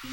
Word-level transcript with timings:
My 0.00 0.10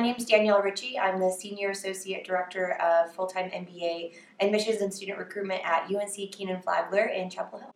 name 0.00 0.16
is 0.16 0.24
Danielle 0.24 0.60
Ritchie. 0.60 0.98
I'm 0.98 1.20
the 1.20 1.30
Senior 1.30 1.70
Associate 1.70 2.24
Director 2.24 2.72
of 2.82 3.14
Full 3.14 3.28
Time 3.28 3.50
MBA 3.50 4.14
Admissions 4.40 4.80
and 4.80 4.92
Student 4.92 5.18
Recruitment 5.20 5.62
at 5.64 5.84
UNC 5.84 6.32
Kenan 6.32 6.60
Flagler 6.60 7.04
in 7.04 7.30
Chapel 7.30 7.60
Hill. 7.60 7.70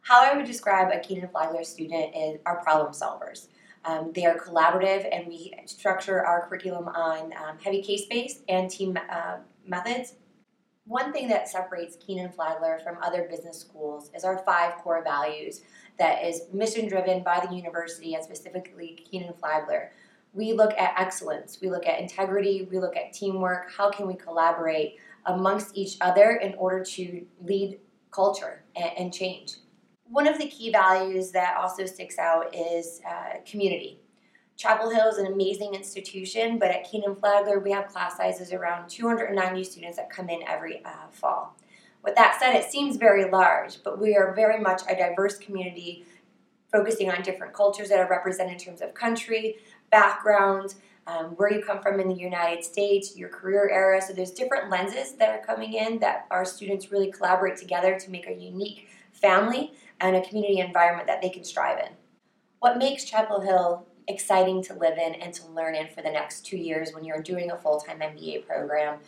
How 0.00 0.20
I 0.20 0.36
would 0.36 0.46
describe 0.46 0.92
a 0.92 0.98
Kenan 0.98 1.28
Flagler 1.28 1.62
student 1.62 2.12
is 2.16 2.40
our 2.44 2.60
problem 2.64 2.92
solvers. 2.92 3.46
Um, 3.84 4.10
they 4.16 4.26
are 4.26 4.36
collaborative 4.36 5.08
and 5.12 5.28
we 5.28 5.54
structure 5.66 6.26
our 6.26 6.48
curriculum 6.48 6.88
on 6.88 7.32
um, 7.34 7.56
heavy 7.62 7.82
case 7.82 8.06
based 8.06 8.42
and 8.48 8.68
team 8.68 8.98
uh, 9.08 9.36
methods. 9.64 10.14
One 10.86 11.12
thing 11.12 11.26
that 11.28 11.48
separates 11.48 11.96
Kenan 11.96 12.30
Flagler 12.30 12.78
from 12.84 12.98
other 13.02 13.26
business 13.28 13.58
schools 13.58 14.12
is 14.14 14.22
our 14.22 14.38
five 14.38 14.76
core 14.76 15.02
values 15.02 15.62
that 15.98 16.24
is 16.24 16.42
mission 16.52 16.88
driven 16.88 17.24
by 17.24 17.44
the 17.44 17.52
university 17.54 18.14
and 18.14 18.22
specifically 18.22 19.04
Kenan 19.10 19.34
Flagler. 19.34 19.90
We 20.32 20.52
look 20.52 20.72
at 20.78 20.94
excellence, 20.96 21.58
we 21.60 21.70
look 21.70 21.86
at 21.86 21.98
integrity, 21.98 22.68
we 22.70 22.78
look 22.78 22.96
at 22.96 23.12
teamwork. 23.12 23.72
How 23.76 23.90
can 23.90 24.06
we 24.06 24.14
collaborate 24.14 24.98
amongst 25.24 25.76
each 25.76 25.96
other 26.00 26.36
in 26.36 26.54
order 26.54 26.84
to 26.84 27.26
lead 27.42 27.80
culture 28.12 28.62
and, 28.76 28.90
and 28.96 29.12
change? 29.12 29.56
One 30.08 30.28
of 30.28 30.38
the 30.38 30.46
key 30.46 30.70
values 30.70 31.32
that 31.32 31.56
also 31.56 31.84
sticks 31.86 32.16
out 32.16 32.54
is 32.54 33.00
uh, 33.08 33.38
community. 33.44 33.98
Chapel 34.56 34.88
Hill 34.88 35.08
is 35.08 35.18
an 35.18 35.26
amazing 35.26 35.74
institution, 35.74 36.58
but 36.58 36.70
at 36.70 36.90
Kenan 36.90 37.14
Flagler, 37.16 37.60
we 37.60 37.70
have 37.72 37.88
class 37.88 38.16
sizes 38.16 38.54
around 38.54 38.88
290 38.88 39.62
students 39.62 39.98
that 39.98 40.08
come 40.08 40.30
in 40.30 40.42
every 40.48 40.82
uh, 40.82 41.08
fall. 41.10 41.54
With 42.02 42.14
that 42.14 42.38
said, 42.40 42.54
it 42.54 42.70
seems 42.70 42.96
very 42.96 43.30
large, 43.30 43.82
but 43.82 44.00
we 44.00 44.16
are 44.16 44.32
very 44.34 44.58
much 44.58 44.80
a 44.88 44.96
diverse 44.96 45.36
community 45.36 46.06
focusing 46.72 47.10
on 47.10 47.22
different 47.22 47.52
cultures 47.52 47.90
that 47.90 47.98
are 47.98 48.08
represented 48.08 48.54
in 48.54 48.58
terms 48.58 48.80
of 48.80 48.94
country, 48.94 49.56
background, 49.90 50.74
um, 51.06 51.26
where 51.36 51.52
you 51.52 51.62
come 51.62 51.82
from 51.82 52.00
in 52.00 52.08
the 52.08 52.14
United 52.14 52.64
States, 52.64 53.14
your 53.14 53.28
career 53.28 53.68
era. 53.70 54.00
So 54.00 54.14
there's 54.14 54.30
different 54.30 54.70
lenses 54.70 55.12
that 55.16 55.28
are 55.28 55.44
coming 55.44 55.74
in 55.74 55.98
that 55.98 56.26
our 56.30 56.44
students 56.46 56.90
really 56.90 57.12
collaborate 57.12 57.56
together 57.56 57.98
to 57.98 58.10
make 58.10 58.26
a 58.26 58.34
unique 58.34 58.88
family 59.12 59.74
and 60.00 60.16
a 60.16 60.26
community 60.26 60.60
environment 60.60 61.06
that 61.08 61.20
they 61.20 61.28
can 61.28 61.44
strive 61.44 61.78
in. 61.78 61.92
What 62.60 62.78
makes 62.78 63.04
Chapel 63.04 63.40
Hill 63.40 63.86
exciting 64.08 64.62
to 64.64 64.74
live 64.74 64.98
in 64.98 65.14
and 65.14 65.32
to 65.34 65.46
learn 65.48 65.74
in 65.74 65.88
for 65.88 66.02
the 66.02 66.10
next 66.10 66.46
two 66.46 66.56
years 66.56 66.92
when 66.92 67.04
you're 67.04 67.22
doing 67.22 67.50
a 67.50 67.56
full 67.56 67.80
time 67.80 68.00
MBA 68.00 68.46
program 68.46 68.98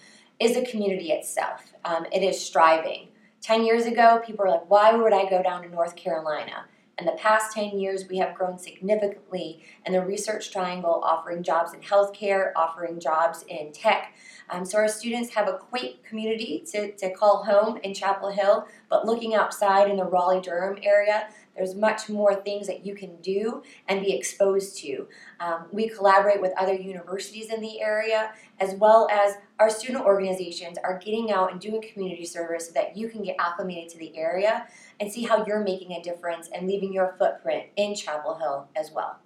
is 0.41 0.55
the 0.55 0.65
community 0.67 1.11
itself. 1.13 1.73
Um, 1.85 2.07
it 2.13 2.23
is 2.23 2.41
striving. 2.41 3.09
10 3.41 3.65
years 3.65 3.87
ago, 3.87 4.21
people 4.25 4.45
were 4.45 4.51
like, 4.51 4.69
why 4.69 4.93
would 4.93 5.13
I 5.13 5.29
go 5.29 5.43
down 5.43 5.63
to 5.63 5.69
North 5.69 5.97
Carolina? 5.97 6.67
In 6.99 7.07
the 7.07 7.13
past 7.13 7.55
10 7.55 7.79
years, 7.79 8.09
we 8.09 8.19
have 8.19 8.35
grown 8.35 8.59
significantly 8.59 9.63
in 9.87 9.93
the 9.93 10.05
research 10.05 10.51
triangle, 10.51 11.01
offering 11.05 11.45
jobs 11.45 11.73
in 11.73 11.81
healthcare, 11.81 12.51
offering 12.57 12.99
jobs 12.99 13.45
in 13.47 13.71
tech. 13.71 14.17
Um, 14.51 14.65
so 14.65 14.79
our 14.79 14.89
students 14.89 15.33
have 15.35 15.47
a 15.47 15.59
quaint 15.59 16.03
community 16.03 16.65
to, 16.73 16.91
to 16.97 17.15
call 17.15 17.45
home 17.45 17.79
in 17.85 17.95
Chapel 17.95 18.31
Hill, 18.31 18.67
but 18.89 19.07
looking 19.07 19.37
outside 19.37 19.89
in 19.89 19.97
the 19.97 20.05
Raleigh 20.05 20.41
Durham 20.41 20.77
area, 20.83 21.29
there's 21.59 21.75
much 21.75 22.09
more 22.09 22.37
things 22.37 22.67
that 22.69 22.87
you 22.87 22.95
can 22.95 23.17
do 23.21 23.63
and 23.89 24.01
be 24.01 24.15
exposed 24.15 24.79
to. 24.79 25.09
Um, 25.41 25.67
we 25.73 25.89
collaborate 25.89 26.41
with 26.41 26.53
other 26.57 26.73
universities 26.73 27.53
in 27.53 27.61
the 27.61 27.81
area, 27.81 28.31
as 28.61 28.75
well 28.77 29.09
as 29.11 29.35
our 29.59 29.69
student 29.69 30.05
organizations 30.05 30.79
are 30.83 30.99
getting 30.99 31.33
out 31.33 31.51
and 31.51 31.61
doing 31.61 31.83
community 31.83 32.25
service 32.25 32.69
so 32.69 32.73
that 32.75 32.97
you 32.97 33.09
can 33.09 33.23
get 33.23 33.37
acclimated 33.41 33.91
to 33.91 33.99
the 33.99 34.17
area 34.17 34.67
and 35.01 35.13
see 35.13 35.25
how 35.25 35.45
you're 35.45 35.65
making 35.65 35.93
a 35.93 36.03
difference 36.03 36.49
and 36.55 36.69
leaving 36.69 36.93
your 36.93 37.17
footprint 37.19 37.67
in 37.77 37.95
Chapel 37.95 38.37
Hill 38.39 38.69
as 38.77 38.93
well. 38.93 39.19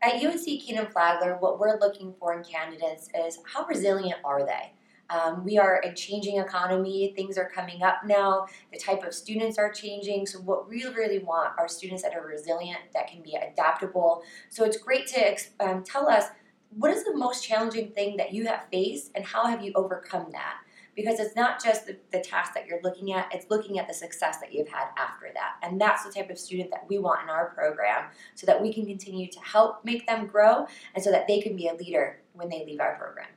At 0.00 0.24
UNC 0.24 0.44
Kenan 0.62 0.86
Flagler, 0.92 1.38
what 1.40 1.58
we're 1.58 1.80
looking 1.80 2.14
for 2.20 2.32
in 2.32 2.44
candidates 2.44 3.08
is 3.18 3.40
how 3.44 3.66
resilient 3.66 4.20
are 4.24 4.46
they? 4.46 4.72
Um, 5.10 5.44
we 5.44 5.58
are 5.58 5.80
a 5.84 5.94
changing 5.94 6.38
economy. 6.38 7.12
Things 7.16 7.38
are 7.38 7.48
coming 7.48 7.82
up 7.82 8.00
now. 8.04 8.46
The 8.72 8.78
type 8.78 9.04
of 9.04 9.14
students 9.14 9.58
are 9.58 9.72
changing. 9.72 10.26
So, 10.26 10.38
what 10.40 10.68
we 10.68 10.84
really 10.84 11.18
want 11.20 11.52
are 11.58 11.68
students 11.68 12.02
that 12.02 12.14
are 12.14 12.26
resilient, 12.26 12.80
that 12.94 13.08
can 13.08 13.22
be 13.22 13.36
adaptable. 13.36 14.22
So, 14.50 14.64
it's 14.64 14.76
great 14.76 15.06
to 15.08 15.36
um, 15.60 15.82
tell 15.82 16.08
us 16.08 16.26
what 16.70 16.90
is 16.90 17.04
the 17.04 17.16
most 17.16 17.44
challenging 17.44 17.90
thing 17.92 18.16
that 18.18 18.32
you 18.32 18.46
have 18.46 18.66
faced 18.70 19.10
and 19.14 19.24
how 19.24 19.46
have 19.46 19.62
you 19.62 19.72
overcome 19.74 20.26
that? 20.32 20.58
Because 20.94 21.20
it's 21.20 21.36
not 21.36 21.62
just 21.62 21.86
the, 21.86 21.96
the 22.12 22.20
task 22.20 22.54
that 22.54 22.66
you're 22.66 22.82
looking 22.82 23.12
at, 23.12 23.32
it's 23.32 23.46
looking 23.50 23.78
at 23.78 23.86
the 23.86 23.94
success 23.94 24.38
that 24.40 24.52
you've 24.52 24.68
had 24.68 24.88
after 24.98 25.30
that. 25.32 25.54
And 25.62 25.80
that's 25.80 26.04
the 26.04 26.12
type 26.12 26.28
of 26.28 26.38
student 26.38 26.70
that 26.72 26.84
we 26.88 26.98
want 26.98 27.22
in 27.22 27.30
our 27.30 27.50
program 27.50 28.10
so 28.34 28.46
that 28.46 28.60
we 28.60 28.74
can 28.74 28.84
continue 28.84 29.30
to 29.30 29.40
help 29.40 29.84
make 29.84 30.06
them 30.06 30.26
grow 30.26 30.66
and 30.94 31.02
so 31.02 31.10
that 31.12 31.28
they 31.28 31.40
can 31.40 31.56
be 31.56 31.68
a 31.68 31.74
leader 31.74 32.20
when 32.34 32.48
they 32.48 32.66
leave 32.66 32.80
our 32.80 32.96
program. 32.96 33.28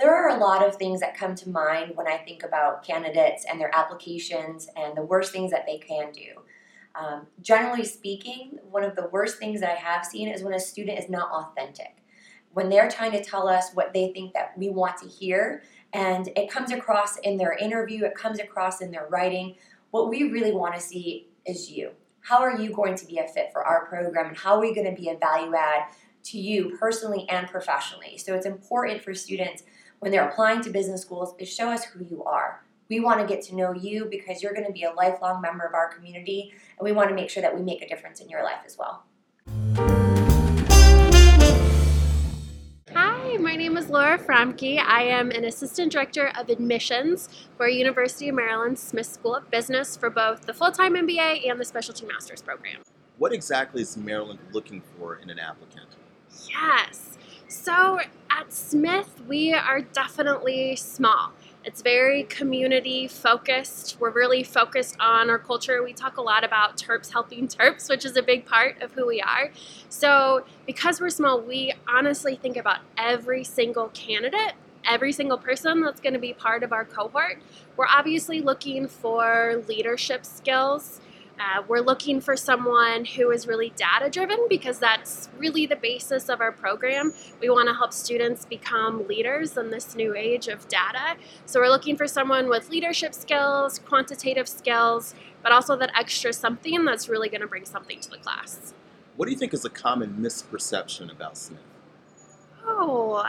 There 0.00 0.14
are 0.14 0.34
a 0.34 0.40
lot 0.40 0.66
of 0.66 0.76
things 0.76 1.00
that 1.00 1.14
come 1.14 1.34
to 1.34 1.50
mind 1.50 1.92
when 1.94 2.08
I 2.08 2.16
think 2.16 2.42
about 2.42 2.82
candidates 2.82 3.44
and 3.44 3.60
their 3.60 3.70
applications 3.76 4.66
and 4.74 4.96
the 4.96 5.02
worst 5.02 5.30
things 5.30 5.50
that 5.50 5.66
they 5.66 5.76
can 5.76 6.10
do. 6.10 6.40
Um, 6.94 7.26
generally 7.42 7.84
speaking, 7.84 8.58
one 8.70 8.82
of 8.82 8.96
the 8.96 9.08
worst 9.08 9.36
things 9.36 9.60
that 9.60 9.76
I 9.76 9.78
have 9.78 10.06
seen 10.06 10.28
is 10.28 10.42
when 10.42 10.54
a 10.54 10.58
student 10.58 10.98
is 10.98 11.10
not 11.10 11.30
authentic. 11.30 11.98
When 12.54 12.70
they're 12.70 12.90
trying 12.90 13.12
to 13.12 13.22
tell 13.22 13.46
us 13.46 13.72
what 13.74 13.92
they 13.92 14.10
think 14.14 14.32
that 14.32 14.56
we 14.56 14.70
want 14.70 14.96
to 15.02 15.06
hear, 15.06 15.62
and 15.92 16.30
it 16.34 16.50
comes 16.50 16.72
across 16.72 17.18
in 17.18 17.36
their 17.36 17.52
interview, 17.52 18.06
it 18.06 18.14
comes 18.14 18.38
across 18.38 18.80
in 18.80 18.90
their 18.90 19.06
writing. 19.10 19.56
What 19.90 20.08
we 20.08 20.30
really 20.30 20.52
want 20.52 20.74
to 20.76 20.80
see 20.80 21.28
is 21.44 21.70
you. 21.70 21.90
How 22.22 22.38
are 22.38 22.58
you 22.58 22.72
going 22.72 22.94
to 22.94 23.06
be 23.06 23.18
a 23.18 23.28
fit 23.28 23.50
for 23.52 23.62
our 23.64 23.84
program, 23.84 24.28
and 24.28 24.36
how 24.36 24.54
are 24.54 24.60
we 24.60 24.74
going 24.74 24.92
to 24.92 24.98
be 24.98 25.10
a 25.10 25.18
value 25.18 25.54
add 25.54 25.88
to 26.22 26.38
you 26.38 26.74
personally 26.80 27.26
and 27.28 27.48
professionally? 27.48 28.16
So 28.16 28.34
it's 28.34 28.46
important 28.46 29.02
for 29.02 29.12
students 29.12 29.62
when 30.00 30.10
they're 30.10 30.26
applying 30.26 30.62
to 30.62 30.70
business 30.70 31.02
schools 31.02 31.34
is 31.38 31.52
show 31.52 31.68
us 31.68 31.84
who 31.84 32.02
you 32.02 32.24
are. 32.24 32.64
We 32.88 33.00
want 33.00 33.20
to 33.20 33.26
get 33.26 33.44
to 33.46 33.54
know 33.54 33.74
you 33.74 34.06
because 34.10 34.42
you're 34.42 34.54
going 34.54 34.66
to 34.66 34.72
be 34.72 34.84
a 34.84 34.92
lifelong 34.92 35.42
member 35.42 35.64
of 35.64 35.74
our 35.74 35.92
community, 35.92 36.54
and 36.78 36.84
we 36.84 36.92
want 36.92 37.10
to 37.10 37.14
make 37.14 37.28
sure 37.28 37.42
that 37.42 37.54
we 37.54 37.62
make 37.62 37.82
a 37.82 37.88
difference 37.88 38.18
in 38.20 38.28
your 38.28 38.42
life 38.42 38.60
as 38.64 38.78
well. 38.78 39.04
Hi, 42.94 43.36
my 43.36 43.54
name 43.54 43.76
is 43.76 43.90
Laura 43.90 44.18
Framke. 44.18 44.78
I 44.78 45.02
am 45.02 45.30
an 45.30 45.44
Assistant 45.44 45.92
Director 45.92 46.32
of 46.34 46.48
Admissions 46.48 47.28
for 47.58 47.68
University 47.68 48.30
of 48.30 48.34
Maryland 48.36 48.78
Smith 48.78 49.06
School 49.06 49.36
of 49.36 49.50
Business 49.50 49.98
for 49.98 50.08
both 50.08 50.46
the 50.46 50.54
full-time 50.54 50.94
MBA 50.94 51.48
and 51.48 51.60
the 51.60 51.64
Specialty 51.64 52.06
Master's 52.06 52.40
program. 52.40 52.80
What 53.18 53.34
exactly 53.34 53.82
is 53.82 53.98
Maryland 53.98 54.40
looking 54.52 54.80
for 54.96 55.16
in 55.16 55.28
an 55.28 55.38
applicant? 55.38 55.88
Yes. 56.48 57.18
So 57.48 58.00
Smith, 58.52 59.22
we 59.28 59.54
are 59.54 59.80
definitely 59.80 60.74
small. 60.74 61.30
It's 61.64 61.82
very 61.82 62.24
community 62.24 63.06
focused. 63.06 63.96
We're 64.00 64.10
really 64.10 64.42
focused 64.42 64.96
on 64.98 65.30
our 65.30 65.38
culture. 65.38 65.84
We 65.84 65.92
talk 65.92 66.16
a 66.16 66.20
lot 66.20 66.42
about 66.42 66.76
Terps 66.76 67.12
helping 67.12 67.46
Terps, 67.46 67.88
which 67.88 68.04
is 68.04 68.16
a 68.16 68.22
big 68.22 68.46
part 68.46 68.82
of 68.82 68.90
who 68.90 69.06
we 69.06 69.20
are. 69.20 69.50
So, 69.88 70.44
because 70.66 71.00
we're 71.00 71.10
small, 71.10 71.40
we 71.40 71.74
honestly 71.88 72.34
think 72.34 72.56
about 72.56 72.80
every 72.98 73.44
single 73.44 73.88
candidate, 73.90 74.54
every 74.84 75.12
single 75.12 75.38
person 75.38 75.80
that's 75.80 76.00
going 76.00 76.14
to 76.14 76.18
be 76.18 76.32
part 76.32 76.64
of 76.64 76.72
our 76.72 76.84
cohort. 76.84 77.40
We're 77.76 77.86
obviously 77.86 78.40
looking 78.40 78.88
for 78.88 79.62
leadership 79.68 80.26
skills 80.26 81.00
uh, 81.40 81.62
we're 81.66 81.80
looking 81.80 82.20
for 82.20 82.36
someone 82.36 83.04
who 83.04 83.30
is 83.30 83.46
really 83.46 83.72
data 83.76 84.10
driven 84.10 84.38
because 84.48 84.78
that's 84.78 85.28
really 85.38 85.66
the 85.66 85.76
basis 85.76 86.28
of 86.28 86.40
our 86.40 86.52
program. 86.52 87.14
We 87.40 87.48
want 87.50 87.68
to 87.68 87.74
help 87.74 87.92
students 87.92 88.44
become 88.44 89.06
leaders 89.06 89.56
in 89.56 89.70
this 89.70 89.94
new 89.94 90.14
age 90.14 90.48
of 90.48 90.68
data. 90.68 91.16
So 91.46 91.60
we're 91.60 91.70
looking 91.70 91.96
for 91.96 92.06
someone 92.06 92.48
with 92.48 92.68
leadership 92.70 93.14
skills, 93.14 93.78
quantitative 93.78 94.48
skills, 94.48 95.14
but 95.42 95.52
also 95.52 95.76
that 95.76 95.90
extra 95.98 96.32
something 96.32 96.84
that's 96.84 97.08
really 97.08 97.28
going 97.28 97.40
to 97.40 97.46
bring 97.46 97.64
something 97.64 98.00
to 98.00 98.10
the 98.10 98.18
class. 98.18 98.74
What 99.16 99.26
do 99.26 99.32
you 99.32 99.38
think 99.38 99.54
is 99.54 99.64
a 99.64 99.70
common 99.70 100.16
misperception 100.20 101.10
about 101.10 101.36
Smith? 101.36 101.60
Oh, 102.66 103.24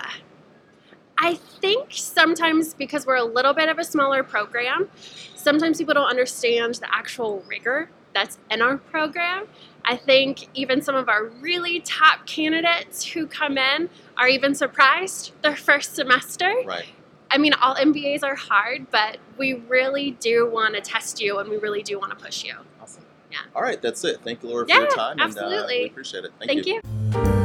I 1.18 1.36
think 1.36 1.90
sometimes 1.92 2.74
because 2.74 3.06
we're 3.06 3.16
a 3.16 3.24
little 3.24 3.54
bit 3.54 3.70
of 3.70 3.78
a 3.78 3.84
smaller 3.84 4.24
program, 4.24 4.90
sometimes 5.36 5.78
people 5.78 5.94
don't 5.94 6.10
understand 6.10 6.76
the 6.76 6.94
actual 6.94 7.44
rigor 7.48 7.90
that's 8.14 8.38
in 8.50 8.62
our 8.62 8.78
program. 8.78 9.48
I 9.86 9.96
think 9.96 10.48
even 10.54 10.82
some 10.82 10.96
of 10.96 11.10
our 11.10 11.26
really 11.26 11.80
top 11.82 12.26
candidates 12.28 13.04
who 13.04 13.26
come 13.28 13.58
in 13.58 13.90
are 14.18 14.28
even 14.28 14.54
surprised 14.54 15.34
their 15.42 15.56
first 15.56 15.96
semester. 15.96 16.54
Right. 16.66 16.86
I 17.30 17.38
mean, 17.38 17.54
all 17.54 17.76
MBAs 17.76 18.24
are 18.24 18.36
hard, 18.36 18.88
but 18.92 19.18
we 19.38 19.54
really 19.54 20.12
do 20.12 20.50
want 20.50 20.76
to 20.76 20.82
test 20.82 21.22
you 21.22 21.40
and 21.40 21.50
we 21.50 21.58
really 21.58 21.82
do 21.82 21.98
want 21.98 22.18
to 22.18 22.24
push 22.24 22.44
you. 22.44 22.56
Awesome. 22.82 23.06
Yeah. 23.32 23.40
All 23.56 23.62
right, 23.62 23.82
that's 23.82 24.04
it. 24.04 24.20
Thank 24.22 24.44
you, 24.44 24.50
Laura, 24.50 24.66
yeah, 24.68 24.76
for 24.76 24.82
your 24.82 24.96
time. 24.96 25.20
Absolutely. 25.20 25.56
And, 25.56 25.64
uh, 25.64 25.68
we 25.68 25.90
appreciate 25.90 26.26
it. 26.26 26.32
Thank, 26.38 26.52
Thank 26.52 26.66
you. 26.66 26.82
you. 26.84 27.42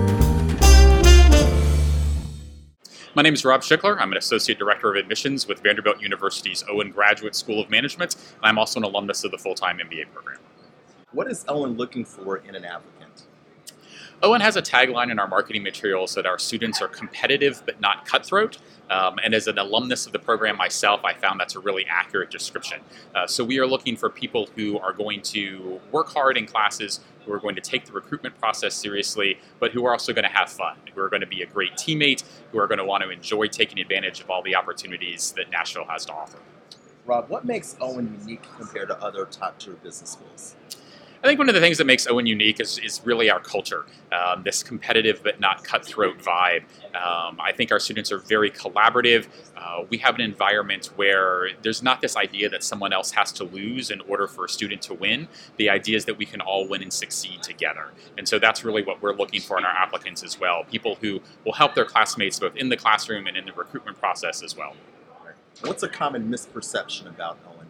My 3.14 3.22
name 3.22 3.32
is 3.32 3.46
Rob 3.46 3.62
Schickler. 3.62 3.96
I'm 3.98 4.12
an 4.12 4.18
Associate 4.18 4.58
Director 4.58 4.90
of 4.90 4.96
Admissions 4.96 5.48
with 5.48 5.60
Vanderbilt 5.62 6.02
University's 6.02 6.62
Owen 6.68 6.90
Graduate 6.90 7.34
School 7.34 7.62
of 7.62 7.70
Management, 7.70 8.14
and 8.14 8.44
I'm 8.44 8.58
also 8.58 8.78
an 8.78 8.84
alumnus 8.84 9.24
of 9.24 9.30
the 9.30 9.38
full-time 9.38 9.78
MBA 9.78 10.12
program. 10.12 10.38
What 11.16 11.30
is 11.30 11.46
Owen 11.48 11.78
looking 11.78 12.04
for 12.04 12.36
in 12.36 12.54
an 12.54 12.66
applicant? 12.66 13.22
Owen 14.22 14.42
has 14.42 14.56
a 14.56 14.60
tagline 14.60 15.10
in 15.10 15.18
our 15.18 15.26
marketing 15.26 15.62
materials 15.62 16.14
that 16.14 16.26
our 16.26 16.38
students 16.38 16.82
are 16.82 16.88
competitive 16.88 17.62
but 17.64 17.80
not 17.80 18.04
cutthroat. 18.04 18.58
Um, 18.90 19.18
and 19.24 19.32
as 19.32 19.46
an 19.46 19.58
alumnus 19.58 20.04
of 20.04 20.12
the 20.12 20.18
program 20.18 20.58
myself, 20.58 21.06
I 21.06 21.14
found 21.14 21.40
that's 21.40 21.54
a 21.54 21.58
really 21.58 21.86
accurate 21.88 22.30
description. 22.30 22.82
Uh, 23.14 23.26
so 23.26 23.42
we 23.42 23.58
are 23.58 23.66
looking 23.66 23.96
for 23.96 24.10
people 24.10 24.50
who 24.56 24.78
are 24.78 24.92
going 24.92 25.22
to 25.22 25.80
work 25.90 26.12
hard 26.12 26.36
in 26.36 26.44
classes, 26.44 27.00
who 27.24 27.32
are 27.32 27.40
going 27.40 27.54
to 27.54 27.62
take 27.62 27.86
the 27.86 27.92
recruitment 27.92 28.38
process 28.38 28.74
seriously, 28.74 29.38
but 29.58 29.72
who 29.72 29.86
are 29.86 29.92
also 29.92 30.12
going 30.12 30.28
to 30.30 30.36
have 30.36 30.50
fun, 30.50 30.76
who 30.94 31.00
are 31.00 31.08
going 31.08 31.22
to 31.22 31.26
be 31.26 31.40
a 31.40 31.46
great 31.46 31.72
teammate, 31.76 32.24
who 32.52 32.58
are 32.58 32.66
going 32.66 32.76
to 32.76 32.84
want 32.84 33.02
to 33.02 33.08
enjoy 33.08 33.46
taking 33.46 33.78
advantage 33.78 34.20
of 34.20 34.28
all 34.28 34.42
the 34.42 34.54
opportunities 34.54 35.32
that 35.32 35.50
Nashville 35.50 35.86
has 35.86 36.04
to 36.04 36.12
offer. 36.12 36.40
Rob, 37.06 37.30
what 37.30 37.46
makes 37.46 37.74
Owen 37.80 38.18
unique 38.20 38.42
compared 38.58 38.88
to 38.88 39.02
other 39.02 39.24
top 39.24 39.58
tier 39.58 39.74
business 39.74 40.10
schools? 40.10 40.56
I 41.26 41.28
think 41.30 41.40
one 41.40 41.48
of 41.48 41.56
the 41.56 41.60
things 41.60 41.78
that 41.78 41.86
makes 41.86 42.06
Owen 42.06 42.24
unique 42.24 42.60
is, 42.60 42.78
is 42.78 43.00
really 43.04 43.28
our 43.30 43.40
culture, 43.40 43.84
um, 44.12 44.44
this 44.44 44.62
competitive 44.62 45.24
but 45.24 45.40
not 45.40 45.64
cutthroat 45.64 46.18
vibe. 46.18 46.62
Um, 46.94 47.40
I 47.40 47.50
think 47.52 47.72
our 47.72 47.80
students 47.80 48.12
are 48.12 48.18
very 48.18 48.48
collaborative. 48.48 49.26
Uh, 49.56 49.84
we 49.90 49.98
have 49.98 50.14
an 50.14 50.20
environment 50.20 50.90
where 50.94 51.48
there's 51.62 51.82
not 51.82 52.00
this 52.00 52.16
idea 52.16 52.48
that 52.50 52.62
someone 52.62 52.92
else 52.92 53.10
has 53.10 53.32
to 53.32 53.44
lose 53.44 53.90
in 53.90 54.02
order 54.02 54.28
for 54.28 54.44
a 54.44 54.48
student 54.48 54.82
to 54.82 54.94
win. 54.94 55.26
The 55.56 55.68
idea 55.68 55.96
is 55.96 56.04
that 56.04 56.16
we 56.16 56.26
can 56.26 56.40
all 56.40 56.68
win 56.68 56.80
and 56.80 56.92
succeed 56.92 57.42
together. 57.42 57.90
And 58.16 58.28
so 58.28 58.38
that's 58.38 58.64
really 58.64 58.84
what 58.84 59.02
we're 59.02 59.16
looking 59.16 59.40
for 59.40 59.58
in 59.58 59.64
our 59.64 59.74
applicants 59.74 60.22
as 60.22 60.38
well 60.38 60.62
people 60.70 60.94
who 61.00 61.20
will 61.44 61.54
help 61.54 61.74
their 61.74 61.84
classmates 61.84 62.38
both 62.38 62.54
in 62.54 62.68
the 62.68 62.76
classroom 62.76 63.26
and 63.26 63.36
in 63.36 63.46
the 63.46 63.52
recruitment 63.52 63.98
process 63.98 64.44
as 64.44 64.56
well. 64.56 64.74
What's 65.62 65.82
a 65.82 65.88
common 65.88 66.30
misperception 66.30 67.08
about 67.08 67.38
Owen? 67.48 67.66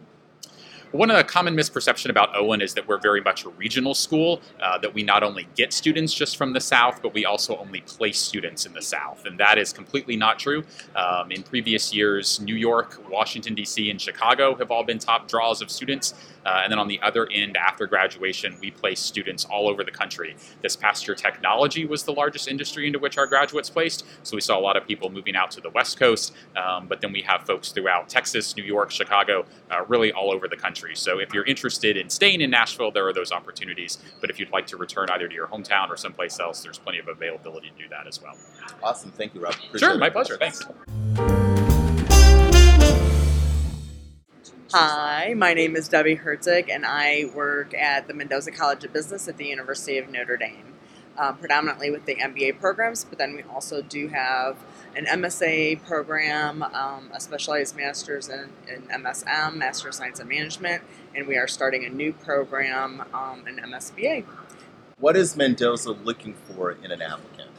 One 0.91 1.11
of 1.11 1.17
the 1.17 1.23
common 1.23 1.55
misperception 1.55 2.09
about 2.09 2.33
Owen 2.33 2.61
is 2.61 2.73
that 2.75 2.87
we're 2.87 2.97
very 2.99 3.19
much 3.19 3.43
a 3.43 3.49
regional 3.49 3.93
school, 3.93 4.41
uh, 4.61 4.77
that 4.77 4.93
we 4.93 5.03
not 5.03 5.21
only 5.21 5.47
get 5.55 5.73
students 5.73 6.13
just 6.13 6.37
from 6.37 6.53
the 6.53 6.61
South, 6.61 7.01
but 7.01 7.13
we 7.13 7.25
also 7.25 7.57
only 7.57 7.81
place 7.81 8.17
students 8.17 8.65
in 8.65 8.71
the 8.73 8.81
South. 8.81 9.25
And 9.25 9.37
that 9.37 9.57
is 9.57 9.73
completely 9.73 10.15
not 10.15 10.39
true. 10.39 10.63
Um, 10.95 11.31
in 11.31 11.43
previous 11.43 11.93
years, 11.93 12.39
New 12.39 12.55
York, 12.55 13.01
Washington, 13.09 13.53
D.C., 13.53 13.91
and 13.91 13.99
Chicago 13.99 14.55
have 14.55 14.71
all 14.71 14.83
been 14.83 14.97
top 14.97 15.27
draws 15.27 15.61
of 15.61 15.69
students. 15.69 16.13
Uh, 16.47 16.61
and 16.63 16.71
then 16.71 16.79
on 16.79 16.87
the 16.87 16.99
other 17.01 17.27
end, 17.29 17.57
after 17.57 17.85
graduation, 17.85 18.57
we 18.61 18.71
place 18.71 19.01
students 19.01 19.43
all 19.43 19.67
over 19.67 19.83
the 19.83 19.91
country. 19.91 20.37
This 20.61 20.77
past 20.77 21.05
year, 21.05 21.13
technology 21.13 21.85
was 21.85 22.03
the 22.03 22.13
largest 22.13 22.47
industry 22.47 22.87
into 22.87 22.99
which 22.99 23.17
our 23.17 23.27
graduates 23.27 23.69
placed. 23.69 24.05
So 24.23 24.37
we 24.37 24.41
saw 24.41 24.57
a 24.57 24.61
lot 24.61 24.77
of 24.77 24.87
people 24.87 25.09
moving 25.09 25.35
out 25.35 25.51
to 25.51 25.61
the 25.61 25.69
West 25.71 25.99
Coast. 25.99 26.33
Um, 26.55 26.87
but 26.87 27.01
then 27.01 27.11
we 27.11 27.21
have 27.23 27.45
folks 27.45 27.73
throughout 27.73 28.07
Texas, 28.07 28.55
New 28.55 28.63
York, 28.63 28.91
Chicago, 28.91 29.45
uh, 29.69 29.83
really 29.89 30.13
all 30.13 30.31
over 30.31 30.47
the 30.47 30.55
country. 30.55 30.95
So 30.95 31.19
if 31.19 31.33
you're 31.33 31.45
interested 31.45 31.97
in 31.97 32.09
staying 32.09 32.39
in 32.39 32.49
Nashville, 32.49 32.91
there 32.91 33.05
are 33.07 33.13
those 33.13 33.33
opportunities. 33.33 33.97
But 34.21 34.29
if 34.29 34.39
you'd 34.39 34.51
like 34.51 34.67
to 34.67 34.77
return 34.77 35.09
either 35.09 35.27
to 35.27 35.35
your 35.35 35.47
hometown 35.47 35.89
or 35.89 35.97
someplace 35.97 36.39
else, 36.39 36.63
there's 36.63 36.77
plenty 36.77 36.99
of 36.99 37.09
availability 37.09 37.71
to 37.71 37.83
do 37.83 37.89
that 37.89 38.07
as 38.07 38.21
well. 38.21 38.37
Awesome. 38.81 39.11
Thank 39.11 39.35
you, 39.35 39.41
Rob. 39.41 39.53
Appreciate 39.53 39.79
sure, 39.79 39.95
it. 39.95 39.99
my 39.99 40.09
pleasure. 40.09 40.37
Thanks. 40.37 40.65
Hi, 44.73 45.06
my 45.33 45.53
name 45.53 45.75
is 45.75 45.87
Debbie 45.87 46.15
Herzig, 46.15 46.69
and 46.69 46.85
I 46.85 47.25
work 47.35 47.73
at 47.73 48.07
the 48.07 48.13
Mendoza 48.13 48.51
College 48.51 48.83
of 48.83 48.93
Business 48.93 49.27
at 49.27 49.37
the 49.37 49.45
University 49.45 49.97
of 49.97 50.09
Notre 50.09 50.37
Dame, 50.37 50.73
um, 51.17 51.37
predominantly 51.37 51.91
with 51.91 52.05
the 52.05 52.15
MBA 52.15 52.59
programs, 52.59 53.03
but 53.03 53.17
then 53.17 53.35
we 53.35 53.43
also 53.43 53.81
do 53.81 54.07
have 54.07 54.57
an 54.95 55.05
MSA 55.05 55.83
program, 55.85 56.63
um, 56.63 57.11
a 57.13 57.19
specialized 57.19 57.75
master's 57.75 58.29
in, 58.29 58.49
in, 58.67 58.83
MSM, 58.83 59.55
Master 59.55 59.89
of 59.89 59.95
Science 59.95 60.19
in 60.19 60.27
Management, 60.27 60.83
and 61.13 61.27
we 61.27 61.35
are 61.35 61.47
starting 61.47 61.83
a 61.85 61.89
new 61.89 62.13
program, 62.13 63.03
um, 63.13 63.45
an 63.47 63.59
MSBA. 63.65 64.23
What 64.99 65.17
is 65.17 65.35
Mendoza 65.35 65.91
looking 65.91 66.33
for 66.33 66.71
in 66.71 66.91
an 66.91 67.01
applicant? 67.01 67.51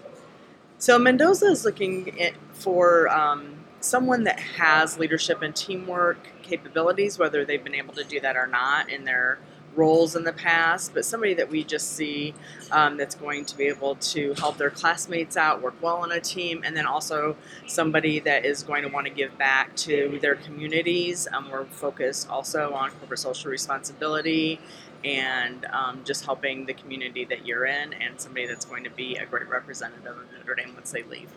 So, 0.79 0.99
Mendoza 0.99 1.47
is 1.47 1.65
looking 1.65 2.13
for 2.53 3.09
um, 3.09 3.58
someone 3.81 4.25
that 4.25 4.41
has 4.41 4.99
leadership 4.99 5.43
and 5.43 5.55
teamwork 5.55 6.19
capabilities, 6.43 7.19
whether 7.19 7.45
they've 7.45 7.63
been 7.63 7.75
able 7.75 7.95
to 7.95 8.05
do 8.05 8.21
that 8.21 8.37
or 8.37 8.47
not 8.47 8.91
in 8.91 9.05
their 9.05 9.39
roles 9.77 10.17
in 10.17 10.25
the 10.25 10.33
past, 10.33 10.93
but 10.93 11.05
somebody 11.05 11.35
that 11.35 11.49
we 11.49 11.63
just 11.63 11.93
see 11.93 12.35
um, 12.73 12.97
that's 12.97 13.15
going 13.15 13.45
to 13.45 13.57
be 13.57 13.65
able 13.65 13.95
to 13.97 14.35
help 14.35 14.57
their 14.57 14.71
classmates 14.71 15.37
out, 15.37 15.63
work 15.63 15.75
well 15.81 15.99
on 15.99 16.11
a 16.11 16.21
team, 16.21 16.63
and 16.65 16.77
then 16.77 16.85
also 16.85 17.37
somebody 17.67 18.19
that 18.19 18.45
is 18.45 18.63
going 18.65 18.83
to 18.83 18.89
want 18.89 19.07
to 19.07 19.13
give 19.13 19.37
back 19.39 19.75
to 19.77 20.19
their 20.21 20.35
communities. 20.35 21.29
Um, 21.33 21.51
we're 21.51 21.65
focused 21.67 22.29
also 22.29 22.73
on 22.73 22.91
corporate 22.93 23.21
social 23.21 23.51
responsibility 23.51 24.59
and 25.05 25.65
um, 25.67 26.03
just 26.05 26.25
helping 26.25 26.67
the 26.67 26.75
community 26.75 27.25
that 27.27 27.47
you're 27.47 27.67
in, 27.67 27.93
and 27.93 28.21
somebody 28.21 28.47
that's 28.47 28.65
going 28.65 28.83
to 28.83 28.91
be 28.91 29.15
a 29.17 29.27
great 29.27 29.49
representative 29.49 30.07
of 30.07 30.27
Notre 30.33 30.57
Dame 30.57 30.75
once 30.75 30.91
they 30.91 31.05
leave. 31.05 31.31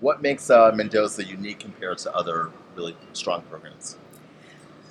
What 0.00 0.22
makes 0.22 0.50
uh, 0.50 0.72
Mendoza 0.74 1.24
unique 1.24 1.58
compared 1.58 1.98
to 1.98 2.14
other 2.14 2.50
really 2.74 2.96
strong 3.12 3.42
programs? 3.42 3.96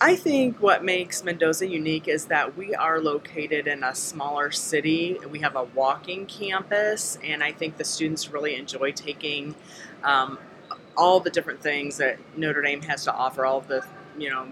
I 0.01 0.15
think 0.15 0.61
what 0.61 0.83
makes 0.83 1.23
Mendoza 1.23 1.67
unique 1.67 2.07
is 2.07 2.25
that 2.25 2.57
we 2.57 2.75
are 2.75 2.99
located 2.99 3.67
in 3.67 3.83
a 3.83 3.95
smaller 3.95 4.51
city. 4.51 5.17
We 5.31 5.39
have 5.39 5.55
a 5.55 5.63
walking 5.63 6.25
campus, 6.25 7.17
and 7.23 7.41
I 7.41 7.53
think 7.53 7.77
the 7.77 7.85
students 7.85 8.29
really 8.29 8.55
enjoy 8.55 8.91
taking 8.91 9.55
um, 10.03 10.37
all 10.97 11.19
the 11.21 11.29
different 11.29 11.61
things 11.61 11.97
that 11.97 12.19
Notre 12.37 12.61
Dame 12.61 12.81
has 12.81 13.05
to 13.05 13.13
offer. 13.13 13.45
All 13.45 13.61
the 13.61 13.85
you 14.17 14.29
know 14.29 14.47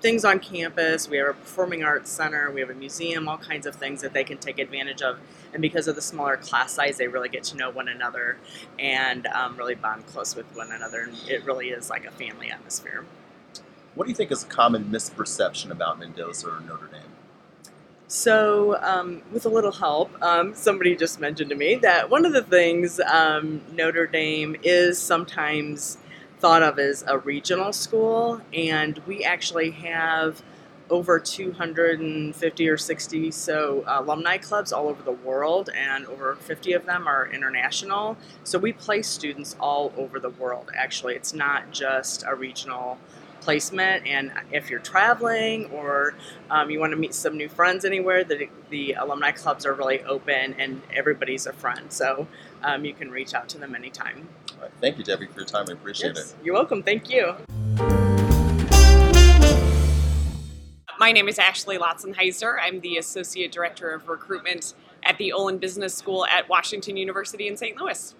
things 0.00 0.24
on 0.24 0.38
campus. 0.38 1.08
We 1.08 1.16
have 1.18 1.28
a 1.28 1.32
performing 1.34 1.82
arts 1.82 2.10
center. 2.10 2.50
We 2.50 2.60
have 2.60 2.70
a 2.70 2.74
museum. 2.74 3.28
All 3.28 3.38
kinds 3.38 3.66
of 3.66 3.74
things 3.74 4.00
that 4.02 4.12
they 4.12 4.24
can 4.24 4.38
take 4.38 4.58
advantage 4.58 5.02
of. 5.02 5.18
And 5.52 5.62
because 5.62 5.88
of 5.88 5.94
the 5.94 6.02
smaller 6.02 6.36
class 6.36 6.72
size, 6.72 6.98
they 6.98 7.08
really 7.08 7.28
get 7.28 7.44
to 7.44 7.56
know 7.56 7.70
one 7.70 7.88
another 7.88 8.36
and 8.78 9.26
um, 9.28 9.56
really 9.56 9.74
bond 9.74 10.06
close 10.06 10.36
with 10.36 10.46
one 10.54 10.70
another. 10.72 11.02
And 11.02 11.16
it 11.28 11.44
really 11.44 11.68
is 11.68 11.90
like 11.90 12.04
a 12.04 12.10
family 12.10 12.50
atmosphere. 12.50 13.04
What 13.94 14.04
do 14.04 14.10
you 14.10 14.16
think 14.16 14.30
is 14.30 14.44
a 14.44 14.46
common 14.46 14.84
misperception 14.84 15.70
about 15.70 15.98
Mendoza 15.98 16.48
or 16.48 16.60
Notre 16.60 16.86
Dame? 16.86 17.00
So, 18.10 18.80
um, 18.80 19.20
with 19.32 19.44
a 19.44 19.50
little 19.50 19.72
help, 19.72 20.10
um, 20.22 20.54
somebody 20.54 20.96
just 20.96 21.20
mentioned 21.20 21.50
to 21.50 21.56
me 21.56 21.74
that 21.82 22.08
one 22.08 22.24
of 22.24 22.32
the 22.32 22.42
things 22.42 23.00
um, 23.00 23.60
Notre 23.74 24.06
Dame 24.06 24.56
is 24.62 24.98
sometimes 24.98 25.98
thought 26.38 26.62
of 26.62 26.78
as 26.78 27.04
a 27.06 27.18
regional 27.18 27.72
school, 27.72 28.40
and 28.52 29.00
we 29.06 29.24
actually 29.24 29.70
have 29.72 30.42
over 30.90 31.18
250 31.18 32.68
or 32.68 32.76
60 32.78 33.30
so 33.30 33.84
uh, 33.86 33.98
alumni 34.00 34.38
clubs 34.38 34.72
all 34.72 34.88
over 34.88 35.02
the 35.02 35.12
world, 35.12 35.68
and 35.74 36.06
over 36.06 36.36
50 36.36 36.72
of 36.72 36.86
them 36.86 37.06
are 37.06 37.28
international. 37.30 38.16
So 38.44 38.58
we 38.58 38.72
place 38.72 39.08
students 39.08 39.56
all 39.60 39.92
over 39.96 40.18
the 40.18 40.30
world. 40.30 40.70
Actually, 40.74 41.14
it's 41.14 41.34
not 41.34 41.70
just 41.72 42.24
a 42.26 42.34
regional 42.34 42.98
placement. 43.40 44.06
And 44.06 44.32
if 44.52 44.70
you're 44.70 44.80
traveling 44.80 45.66
or 45.66 46.14
um, 46.50 46.70
you 46.70 46.80
want 46.80 46.92
to 46.92 46.96
meet 46.98 47.14
some 47.14 47.36
new 47.36 47.48
friends 47.48 47.84
anywhere, 47.84 48.24
the, 48.24 48.48
the 48.70 48.92
alumni 48.94 49.30
clubs 49.30 49.64
are 49.64 49.74
really 49.74 50.02
open 50.02 50.54
and 50.58 50.82
everybody's 50.94 51.46
a 51.46 51.52
friend. 51.52 51.92
So 51.92 52.26
um, 52.62 52.84
you 52.84 52.92
can 52.92 53.10
reach 53.10 53.34
out 53.34 53.48
to 53.50 53.58
them 53.58 53.74
anytime. 53.74 54.28
Right. 54.60 54.70
Thank 54.80 54.98
you, 54.98 55.04
Debbie, 55.04 55.26
for 55.26 55.40
your 55.40 55.46
time. 55.46 55.66
I 55.68 55.72
appreciate 55.72 56.16
yes, 56.16 56.32
it. 56.32 56.44
You're 56.44 56.54
welcome. 56.54 56.82
Thank 56.82 57.10
you. 57.10 57.34
My 60.98 61.12
name 61.12 61.28
is 61.28 61.38
Ashley 61.38 61.78
Lotzenheiser. 61.78 62.56
I'm 62.60 62.80
the 62.80 62.96
Associate 62.96 63.52
Director 63.52 63.90
of 63.90 64.08
Recruitment 64.08 64.74
at 65.04 65.16
the 65.18 65.32
Olin 65.32 65.58
Business 65.58 65.94
School 65.94 66.26
at 66.26 66.48
Washington 66.48 66.96
University 66.96 67.46
in 67.46 67.56
St. 67.56 67.80
Louis. 67.80 68.14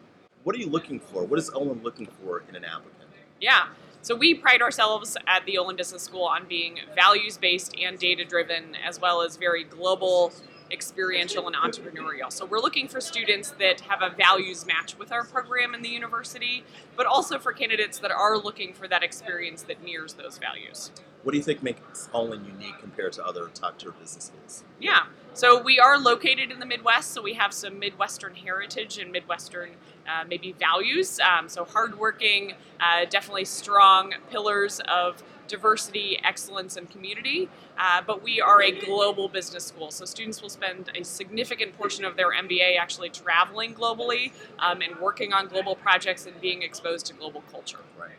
What 0.44 0.54
are 0.54 0.58
you 0.58 0.68
looking 0.68 1.00
for? 1.00 1.24
What 1.24 1.40
is 1.40 1.50
Olin 1.50 1.82
looking 1.82 2.06
for 2.06 2.44
in 2.48 2.54
an 2.54 2.64
applicant? 2.64 2.94
Yeah, 3.40 3.66
so 4.02 4.14
we 4.14 4.34
pride 4.34 4.62
ourselves 4.62 5.16
at 5.26 5.44
the 5.44 5.58
Olin 5.58 5.76
Business 5.76 6.02
School 6.02 6.24
on 6.24 6.46
being 6.48 6.78
values 6.94 7.36
based 7.36 7.74
and 7.78 7.98
data 7.98 8.24
driven, 8.24 8.76
as 8.76 9.00
well 9.00 9.22
as 9.22 9.36
very 9.36 9.64
global, 9.64 10.32
experiential, 10.70 11.46
and 11.46 11.56
entrepreneurial. 11.56 12.32
So 12.32 12.44
we're 12.44 12.60
looking 12.60 12.88
for 12.88 13.00
students 13.00 13.50
that 13.58 13.80
have 13.82 14.02
a 14.02 14.14
values 14.14 14.66
match 14.66 14.98
with 14.98 15.12
our 15.12 15.24
program 15.24 15.74
in 15.74 15.82
the 15.82 15.88
university, 15.88 16.64
but 16.96 17.06
also 17.06 17.38
for 17.38 17.52
candidates 17.52 17.98
that 17.98 18.10
are 18.10 18.36
looking 18.36 18.72
for 18.74 18.88
that 18.88 19.02
experience 19.02 19.62
that 19.62 19.82
mirrors 19.82 20.14
those 20.14 20.38
values. 20.38 20.90
What 21.22 21.32
do 21.32 21.38
you 21.38 21.44
think 21.44 21.62
makes 21.62 22.08
Olin 22.12 22.44
unique 22.44 22.78
compared 22.80 23.12
to 23.14 23.24
other 23.24 23.48
top 23.52 23.78
tier 23.78 23.92
business 23.92 24.26
schools? 24.26 24.64
Yeah. 24.80 25.06
So 25.34 25.60
we 25.60 25.78
are 25.78 25.98
located 25.98 26.50
in 26.50 26.58
the 26.58 26.66
Midwest, 26.66 27.12
so 27.12 27.22
we 27.22 27.34
have 27.34 27.52
some 27.52 27.78
Midwestern 27.78 28.34
heritage 28.34 28.98
and 28.98 29.12
Midwestern 29.12 29.70
uh, 30.08 30.24
maybe 30.28 30.52
values. 30.52 31.20
Um, 31.20 31.48
so 31.48 31.64
hardworking, 31.64 32.54
uh, 32.80 33.04
definitely 33.08 33.44
strong 33.44 34.14
pillars 34.30 34.80
of 34.88 35.22
diversity, 35.48 36.18
excellence, 36.22 36.76
and 36.76 36.88
community. 36.90 37.48
Uh, 37.78 38.02
but 38.06 38.22
we 38.22 38.40
are 38.40 38.62
a 38.62 38.70
global 38.70 39.28
business 39.28 39.64
school, 39.64 39.90
so 39.90 40.04
students 40.04 40.42
will 40.42 40.48
spend 40.48 40.90
a 40.94 41.04
significant 41.04 41.76
portion 41.76 42.04
of 42.04 42.16
their 42.16 42.32
MBA 42.32 42.78
actually 42.78 43.08
traveling 43.08 43.74
globally 43.74 44.32
um, 44.58 44.82
and 44.82 44.98
working 45.00 45.32
on 45.32 45.48
global 45.48 45.74
projects 45.74 46.26
and 46.26 46.40
being 46.40 46.62
exposed 46.62 47.06
to 47.06 47.14
global 47.14 47.42
culture. 47.50 47.78
Right. 47.98 48.10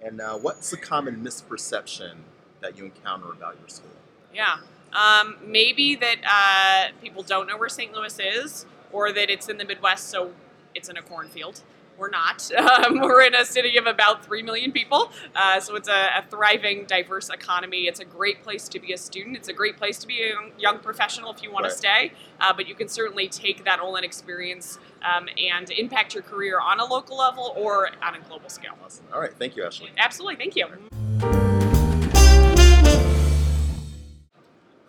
And 0.00 0.20
uh, 0.20 0.38
what's 0.38 0.70
the 0.70 0.76
common 0.76 1.22
misperception 1.22 2.14
that 2.60 2.76
you 2.76 2.84
encounter 2.84 3.30
about 3.30 3.56
your 3.60 3.68
school? 3.68 3.90
Yeah. 4.34 4.58
Um, 4.92 5.36
maybe 5.44 5.94
that 5.96 6.16
uh, 6.26 6.92
people 7.00 7.22
don't 7.22 7.46
know 7.46 7.56
where 7.56 7.68
St. 7.68 7.92
Louis 7.92 8.18
is, 8.18 8.66
or 8.92 9.10
that 9.12 9.30
it's 9.30 9.48
in 9.48 9.56
the 9.56 9.64
Midwest, 9.64 10.08
so 10.10 10.32
it's 10.74 10.88
in 10.88 10.96
a 10.96 11.02
cornfield. 11.02 11.60
We're 11.98 12.08
not. 12.10 12.50
Um, 12.62 13.00
we're 13.00 13.22
in 13.22 13.34
a 13.34 13.44
city 13.44 13.76
of 13.76 13.86
about 13.86 14.24
3 14.24 14.42
million 14.42 14.72
people, 14.72 15.12
uh, 15.36 15.60
so 15.60 15.76
it's 15.76 15.88
a, 15.88 16.08
a, 16.18 16.24
thriving, 16.30 16.84
diverse 16.86 17.28
economy. 17.28 17.82
It's 17.86 18.00
a 18.00 18.04
great 18.04 18.42
place 18.42 18.66
to 18.70 18.80
be 18.80 18.92
a 18.92 18.98
student. 18.98 19.36
It's 19.36 19.48
a 19.48 19.52
great 19.52 19.76
place 19.76 19.98
to 19.98 20.06
be 20.06 20.22
a 20.22 20.28
young, 20.30 20.50
young 20.58 20.78
professional 20.78 21.32
if 21.32 21.42
you 21.42 21.52
want 21.52 21.64
Right. 21.64 21.70
to 21.72 21.76
stay, 21.78 22.12
uh, 22.40 22.52
but 22.54 22.66
you 22.66 22.74
can 22.74 22.88
certainly 22.88 23.28
take 23.28 23.64
that 23.64 23.78
Olin 23.78 24.04
experience 24.04 24.78
um, 25.02 25.28
and 25.38 25.70
impact 25.70 26.14
your 26.14 26.22
career 26.22 26.58
on 26.60 26.80
a 26.80 26.84
local 26.84 27.18
level 27.18 27.52
or 27.56 27.90
on 28.02 28.14
a 28.14 28.20
global 28.20 28.48
scale. 28.48 28.72
Awesome. 28.84 29.04
All 29.12 29.20
right. 29.20 29.34
Thank 29.38 29.54
you, 29.56 29.64
Ashley. 29.64 29.90
Absolutely. 29.98 30.36
Thank 30.36 30.56
you. 30.56 31.11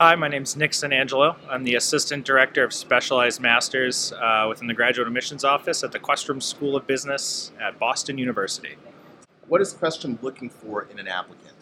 Hi, 0.06 0.16
my 0.16 0.28
name 0.28 0.44
is 0.44 0.58
Nick 0.58 0.72
Sanangelo. 0.72 1.38
I'm 1.50 1.64
the 1.64 1.76
Assistant 1.76 2.26
Director 2.26 2.62
of 2.62 2.74
Specialized 2.74 3.40
Masters 3.40 4.12
uh, 4.12 4.48
within 4.50 4.68
the 4.68 4.74
Graduate 4.74 5.08
Admissions 5.08 5.46
Office 5.46 5.82
at 5.82 5.94
the 5.94 5.98
Questrom 5.98 6.44
School 6.44 6.76
of 6.76 6.86
Business 6.86 7.54
at 7.62 7.80
Boston 7.80 8.18
University. 8.18 8.76
What 9.48 9.62
is 9.62 9.74
Questrom 9.74 10.22
looking 10.22 10.50
for 10.50 10.90
in 10.92 11.00
an 11.00 11.08
applicant? 11.08 11.54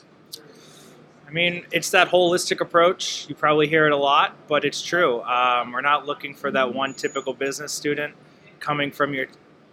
I 1.28 1.30
mean, 1.30 1.68
it's 1.72 1.92
that 1.92 2.10
holistic 2.10 2.62
approach. 2.62 3.28
You 3.30 3.36
probably 3.36 3.68
hear 3.68 3.86
it 3.86 3.92
a 3.92 3.98
lot, 3.98 4.36
but 4.48 4.66
it's 4.66 4.82
true. 4.82 5.22
Um, 5.22 5.72
we're 5.72 5.82
not 5.82 6.08
looking 6.08 6.34
for 6.34 6.50
that 6.50 6.74
one 6.74 6.96
typical 6.96 7.36
business 7.36 7.72
student 7.72 8.16
coming 8.60 8.92
from 8.92 9.14
your 9.14 9.28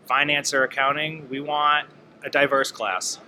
finance 0.05 0.53
or 0.53 0.65
accounting. 0.65 1.27
We 1.31 1.41
want 1.41 1.89
a 2.23 2.29
diverse 2.29 2.71
class. 2.71 3.19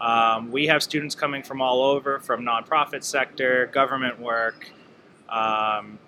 Um, 0.00 0.50
we 0.50 0.66
have 0.66 0.82
students 0.82 1.14
coming 1.14 1.44
from 1.44 1.62
all 1.62 1.82
over, 1.82 2.18
from 2.18 2.42
nonprofit 2.42 3.04
sector, 3.04 3.66
government 3.66 4.18
work, 4.18 4.72
um, 5.28 5.98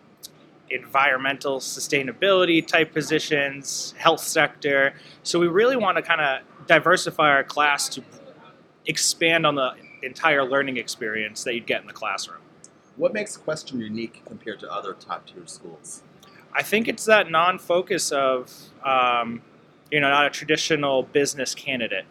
environmental 0.70 1.58
sustainability 1.58 2.66
type 2.66 2.92
positions, 2.92 3.94
health 3.98 4.20
sector. 4.20 4.94
So 5.22 5.38
we 5.38 5.48
really 5.48 5.76
want 5.76 5.96
to 5.96 6.02
kind 6.02 6.20
of 6.20 6.66
diversify 6.66 7.28
our 7.28 7.44
class 7.44 7.88
to 7.90 8.02
expand 8.86 9.46
on 9.46 9.54
the 9.56 9.74
entire 10.02 10.44
learning 10.44 10.76
experience 10.76 11.44
that 11.44 11.54
you'd 11.54 11.66
get 11.66 11.80
in 11.80 11.86
the 11.86 11.92
classroom. 11.92 12.40
What 12.96 13.12
makes 13.12 13.36
Questrom 13.36 13.80
unique 13.80 14.22
compared 14.26 14.60
to 14.60 14.72
other 14.72 14.94
top 14.94 15.26
tier 15.26 15.46
schools? 15.46 16.02
I 16.52 16.62
think 16.62 16.88
it's 16.88 17.04
that 17.04 17.30
non-focus 17.30 18.10
of, 18.10 18.52
um, 18.84 19.42
you 19.90 20.00
know, 20.00 20.10
not 20.10 20.26
a 20.26 20.30
traditional 20.30 21.02
business 21.02 21.54
candidate. 21.54 22.04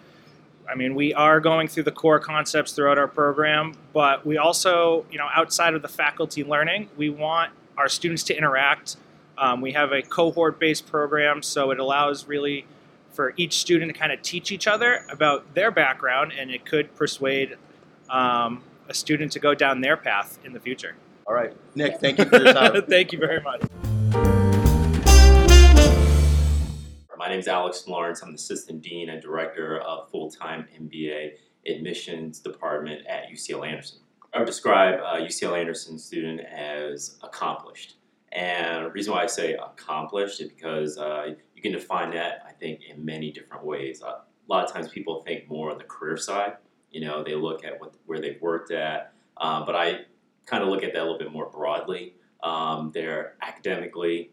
I 0.69 0.75
mean, 0.75 0.93
we 0.93 1.13
are 1.13 1.39
going 1.39 1.67
through 1.67 1.83
the 1.83 1.91
core 1.91 2.19
concepts 2.19 2.73
throughout 2.73 2.97
our 2.97 3.07
program, 3.07 3.73
but 3.91 4.25
we 4.25 4.37
also, 4.37 5.05
you 5.11 5.17
know, 5.17 5.27
outside 5.33 5.73
of 5.73 5.81
the 5.81 5.87
faculty 5.87 6.43
learning, 6.43 6.89
we 6.95 7.09
want 7.09 7.51
our 7.77 7.89
students 7.89 8.23
to 8.23 8.37
interact. 8.37 8.97
Um, 9.37 9.61
we 9.61 9.71
have 9.71 9.91
a 9.91 10.01
cohort-based 10.01 10.85
program, 10.87 11.41
so 11.41 11.71
it 11.71 11.79
allows 11.79 12.27
really 12.27 12.65
for 13.11 13.33
each 13.37 13.57
student 13.57 13.91
to 13.91 13.97
kind 13.97 14.11
of 14.11 14.21
teach 14.21 14.51
each 14.51 14.67
other 14.67 15.05
about 15.09 15.55
their 15.55 15.71
background, 15.71 16.33
and 16.37 16.51
it 16.51 16.65
could 16.65 16.95
persuade 16.95 17.57
um, 18.09 18.61
a 18.87 18.93
student 18.93 19.31
to 19.31 19.39
go 19.39 19.55
down 19.55 19.81
their 19.81 19.97
path 19.97 20.37
in 20.45 20.53
the 20.53 20.59
future. 20.59 20.95
All 21.25 21.33
right. 21.33 21.53
Nick, 21.75 21.99
thank 21.99 22.17
you 22.17 22.25
for 22.25 22.37
your 22.43 22.53
time. 22.53 22.81
Thank 22.83 23.11
you 23.11 23.19
very 23.19 23.41
much. 23.41 23.61
My 27.19 27.27
name 27.27 27.39
is 27.39 27.49
Alex 27.49 27.85
Lawrence. 27.85 28.21
I'm 28.23 28.29
the 28.29 28.35
Assistant 28.35 28.81
Dean 28.81 29.09
and 29.09 29.21
Director 29.21 29.79
of 29.81 30.09
Full-Time 30.09 30.65
MBA 30.81 31.31
Admissions 31.67 32.39
Department 32.39 33.05
at 33.07 33.29
UCLA 33.29 33.67
Anderson. 33.67 33.99
I 34.33 34.37
would 34.37 34.45
describe 34.45 35.01
a 35.01 35.21
UCLA 35.21 35.59
Anderson 35.59 35.99
student 35.99 36.39
as 36.39 37.17
accomplished. 37.21 37.97
And 38.31 38.85
the 38.85 38.91
reason 38.91 39.11
why 39.11 39.23
I 39.23 39.25
say 39.25 39.55
accomplished 39.55 40.39
is 40.39 40.47
because 40.47 40.97
uh, 40.97 41.33
you 41.53 41.61
can 41.61 41.73
define 41.73 42.11
that, 42.11 42.41
I 42.47 42.53
think, 42.53 42.83
in 42.89 43.03
many 43.03 43.33
different 43.33 43.65
ways. 43.65 44.01
Uh, 44.01 44.11
a 44.11 44.23
lot 44.47 44.63
of 44.63 44.71
times 44.71 44.87
people 44.87 45.21
think 45.21 45.49
more 45.49 45.71
on 45.71 45.77
the 45.77 45.83
career 45.83 46.15
side. 46.15 46.53
You 46.89 47.01
know, 47.01 47.21
they 47.21 47.35
look 47.35 47.65
at 47.65 47.81
what 47.81 47.95
where 48.05 48.21
they've 48.21 48.41
worked 48.41 48.71
at. 48.71 49.11
Um, 49.35 49.65
but 49.65 49.75
I 49.75 50.05
kind 50.45 50.63
of 50.63 50.69
look 50.69 50.83
at 50.83 50.93
that 50.93 51.01
a 51.01 51.03
little 51.03 51.19
bit 51.19 51.33
more 51.33 51.49
broadly. 51.49 52.15
Um, 52.43 52.91
they're 52.93 53.33
academically 53.41 54.31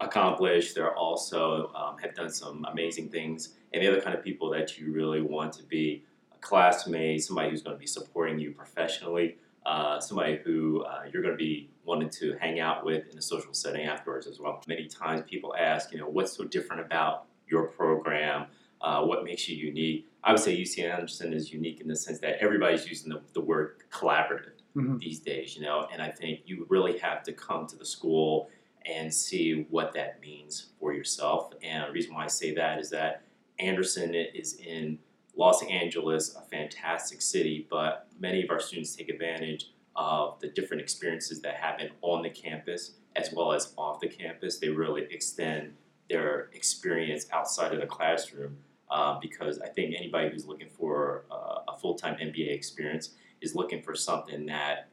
accomplished. 0.00 0.74
They're 0.74 0.94
also 0.96 1.72
um, 1.74 1.96
have 1.98 2.14
done 2.14 2.30
some 2.30 2.64
amazing 2.70 3.08
things, 3.10 3.54
and 3.72 3.82
the 3.82 3.88
other 3.88 4.00
kind 4.00 4.16
of 4.16 4.22
people 4.24 4.50
that 4.50 4.78
you 4.78 4.92
really 4.92 5.22
want 5.22 5.52
to 5.54 5.62
be 5.64 6.04
a 6.34 6.38
classmate, 6.38 7.22
somebody 7.24 7.50
who's 7.50 7.62
going 7.62 7.76
to 7.76 7.80
be 7.80 7.86
supporting 7.86 8.38
you 8.38 8.52
professionally, 8.52 9.36
uh, 9.66 9.98
somebody 10.00 10.36
who 10.44 10.82
uh, 10.84 11.02
you're 11.12 11.22
going 11.22 11.34
to 11.34 11.38
be 11.38 11.70
wanting 11.84 12.10
to 12.10 12.36
hang 12.40 12.60
out 12.60 12.84
with 12.84 13.10
in 13.10 13.18
a 13.18 13.22
social 13.22 13.52
setting 13.54 13.86
afterwards 13.86 14.26
as 14.26 14.38
well. 14.40 14.62
Many 14.66 14.86
times 14.86 15.22
people 15.28 15.54
ask, 15.58 15.92
you 15.92 15.98
know, 15.98 16.08
what's 16.08 16.32
so 16.36 16.44
different 16.44 16.82
about 16.82 17.24
your 17.48 17.64
program? 17.68 18.46
Uh, 18.80 19.02
what 19.02 19.24
makes 19.24 19.48
you 19.48 19.56
unique? 19.56 20.06
I 20.22 20.32
would 20.32 20.40
say 20.40 20.56
UC 20.56 20.84
Anderson 20.84 21.32
is 21.32 21.52
unique 21.52 21.80
in 21.80 21.88
the 21.88 21.96
sense 21.96 22.18
that 22.20 22.36
everybody's 22.40 22.86
using 22.86 23.10
the, 23.10 23.20
the 23.32 23.40
word 23.40 23.82
collaborative 23.90 24.50
Mhm. 24.76 24.98
these 24.98 25.20
days, 25.20 25.54
you 25.54 25.62
know, 25.62 25.86
and 25.92 26.02
I 26.02 26.10
think 26.10 26.40
you 26.46 26.66
really 26.68 26.98
have 26.98 27.22
to 27.24 27.32
come 27.32 27.64
to 27.68 27.76
the 27.76 27.84
school 27.84 28.50
and 28.86 29.12
see 29.12 29.66
what 29.70 29.92
that 29.94 30.20
means 30.20 30.66
for 30.78 30.92
yourself. 30.92 31.52
And 31.62 31.88
the 31.88 31.92
reason 31.92 32.14
why 32.14 32.24
I 32.24 32.28
say 32.28 32.54
that 32.54 32.78
is 32.78 32.90
that 32.90 33.22
Anderson 33.58 34.14
is 34.14 34.54
in 34.54 34.98
Los 35.36 35.64
Angeles, 35.64 36.36
a 36.36 36.42
fantastic 36.42 37.22
city, 37.22 37.66
but 37.70 38.06
many 38.20 38.42
of 38.42 38.50
our 38.50 38.60
students 38.60 38.94
take 38.94 39.08
advantage 39.08 39.70
of 39.96 40.38
the 40.40 40.48
different 40.48 40.82
experiences 40.82 41.40
that 41.42 41.54
happen 41.54 41.90
on 42.02 42.22
the 42.22 42.30
campus 42.30 42.92
as 43.16 43.32
well 43.32 43.52
as 43.52 43.72
off 43.78 44.00
the 44.00 44.08
campus. 44.08 44.58
They 44.58 44.68
really 44.68 45.06
extend 45.10 45.74
their 46.10 46.50
experience 46.52 47.26
outside 47.32 47.72
of 47.72 47.80
the 47.80 47.86
classroom 47.86 48.58
uh, 48.90 49.18
because 49.20 49.60
I 49.60 49.68
think 49.68 49.94
anybody 49.96 50.30
who's 50.30 50.46
looking 50.46 50.68
for 50.68 51.24
uh, 51.30 51.60
a 51.68 51.76
full 51.76 51.94
time 51.94 52.16
MBA 52.16 52.52
experience 52.54 53.10
is 53.40 53.54
looking 53.54 53.82
for 53.82 53.94
something 53.94 54.46
that 54.46 54.88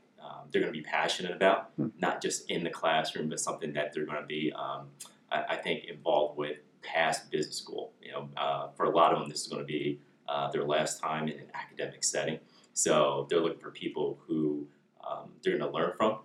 they're 0.52 0.62
going 0.62 0.74
to 0.74 0.78
be 0.78 0.84
passionate 0.84 1.32
about, 1.32 1.72
Hmm. 1.78 1.88
not 2.00 2.22
just 2.22 2.50
in 2.50 2.64
the 2.64 2.70
classroom, 2.70 3.30
but 3.30 3.40
something 3.40 3.74
that 3.74 3.94
they're 3.94 4.06
going 4.06 4.22
to 4.22 4.28
be, 4.28 4.52
um, 4.54 4.90
I, 5.32 5.44
I 5.50 5.56
think, 5.58 5.86
involved 5.86 6.38
with 6.38 6.58
past 6.82 7.32
business 7.32 7.58
school. 7.58 7.94
You 8.02 8.12
know, 8.12 8.30
uh, 8.38 8.70
for 8.76 8.86
a 8.86 8.90
lot 8.90 9.14
of 9.14 9.20
them, 9.20 9.30
this 9.30 9.42
is 9.42 9.48
going 9.48 9.62
to 9.62 9.68
be 9.68 10.00
uh, 10.28 10.52
their 10.52 10.64
last 10.64 11.00
time 11.00 11.28
in 11.28 11.40
an 11.40 11.52
academic 11.54 12.04
setting. 12.04 12.40
So 12.74 13.28
they're 13.30 13.40
looking 13.40 13.60
for 13.60 13.72
people 13.72 14.20
who 14.28 14.68
um, 15.08 15.32
they're 15.44 15.58
going 15.58 15.72
to 15.72 15.78
learn 15.78 15.94
from, 15.98 16.20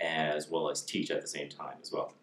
as 0.00 0.48
well 0.50 0.70
as 0.70 0.82
teach 0.82 1.10
at 1.10 1.20
the 1.20 1.28
same 1.28 1.48
time 1.48 1.76
as 1.82 1.92
well. 1.92 2.14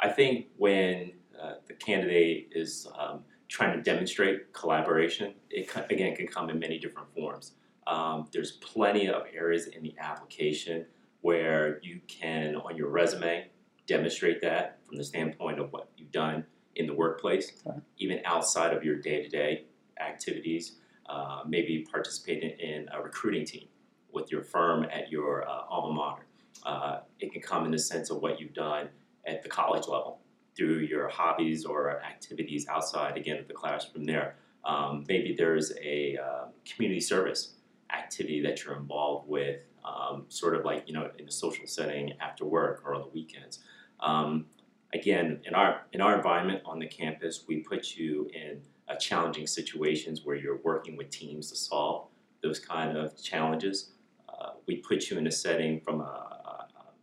I 0.00 0.08
think 0.08 0.46
when 0.56 1.12
uh, 1.40 1.54
the 1.66 1.74
candidate 1.74 2.50
is 2.52 2.86
um, 2.98 3.24
trying 3.48 3.76
to 3.76 3.82
demonstrate 3.82 4.52
collaboration, 4.52 5.34
it 5.50 5.70
again 5.90 6.16
can 6.16 6.26
come 6.26 6.50
in 6.50 6.58
many 6.58 6.78
different 6.78 7.12
forms. 7.14 7.52
Um, 7.86 8.28
there's 8.32 8.52
plenty 8.52 9.08
of 9.08 9.22
areas 9.34 9.66
in 9.66 9.82
the 9.82 9.94
application 9.98 10.86
where 11.20 11.80
you 11.82 12.00
can, 12.06 12.56
on 12.56 12.76
your 12.76 12.88
resume, 12.88 13.48
demonstrate 13.86 14.40
that 14.42 14.78
from 14.86 14.96
the 14.96 15.04
standpoint 15.04 15.58
of 15.58 15.72
what 15.72 15.88
you've 15.96 16.12
done 16.12 16.44
in 16.76 16.86
the 16.86 16.94
workplace, 16.94 17.52
Okay. 17.66 17.78
even 17.98 18.20
outside 18.24 18.74
of 18.74 18.82
your 18.84 18.96
day-to-day 18.96 19.64
activities. 20.00 20.76
Uh, 21.06 21.42
maybe 21.46 21.86
participating 21.92 22.50
in 22.58 22.88
a 22.92 23.02
recruiting 23.02 23.44
team 23.44 23.68
with 24.10 24.32
your 24.32 24.42
firm 24.42 24.84
at 24.84 25.10
your 25.10 25.46
uh, 25.46 25.60
alma 25.68 25.92
mater. 25.92 26.24
Uh, 26.64 27.00
it 27.20 27.30
can 27.30 27.42
come 27.42 27.66
in 27.66 27.70
the 27.70 27.78
sense 27.78 28.08
of 28.10 28.22
what 28.22 28.40
you've 28.40 28.54
done 28.54 28.88
at 29.26 29.42
the 29.42 29.48
college 29.48 29.86
level 29.86 30.20
through 30.56 30.78
your 30.78 31.08
hobbies 31.08 31.66
or 31.66 32.00
activities 32.02 32.66
outside, 32.68 33.18
again, 33.18 33.36
of 33.38 33.46
the 33.48 33.52
classroom 33.52 34.04
there. 34.04 34.36
Um, 34.64 35.04
maybe 35.06 35.34
there's 35.36 35.72
a 35.82 36.16
uh, 36.16 36.44
community 36.64 37.00
service 37.00 37.53
activity 37.96 38.40
that 38.42 38.64
you're 38.64 38.76
involved 38.76 39.28
with, 39.28 39.62
um, 39.84 40.24
sort 40.28 40.54
of 40.54 40.64
like, 40.64 40.84
you 40.86 40.94
know, 40.94 41.10
in 41.18 41.28
a 41.28 41.30
social 41.30 41.66
setting 41.66 42.12
after 42.20 42.44
work 42.44 42.82
or 42.84 42.94
on 42.94 43.02
the 43.02 43.08
weekends. 43.08 43.60
Um, 44.00 44.46
again, 44.92 45.40
in 45.44 45.54
our, 45.54 45.82
in 45.92 46.00
our 46.00 46.16
environment 46.16 46.62
on 46.64 46.78
the 46.78 46.86
campus, 46.86 47.44
we 47.46 47.58
put 47.58 47.96
you 47.96 48.28
in 48.34 48.60
uh, 48.88 48.96
challenging 48.96 49.46
situations 49.46 50.22
where 50.24 50.36
you're 50.36 50.58
working 50.58 50.96
with 50.96 51.10
teams 51.10 51.50
to 51.50 51.56
solve 51.56 52.08
those 52.42 52.58
kind 52.58 52.96
of 52.96 53.20
challenges. 53.22 53.92
Uh, 54.28 54.50
we 54.66 54.76
put 54.76 55.10
you 55.10 55.18
in 55.18 55.26
a 55.26 55.30
setting 55.30 55.80
from 55.80 56.00
a, 56.00 56.04
a, 56.04 56.68
a 56.76 56.94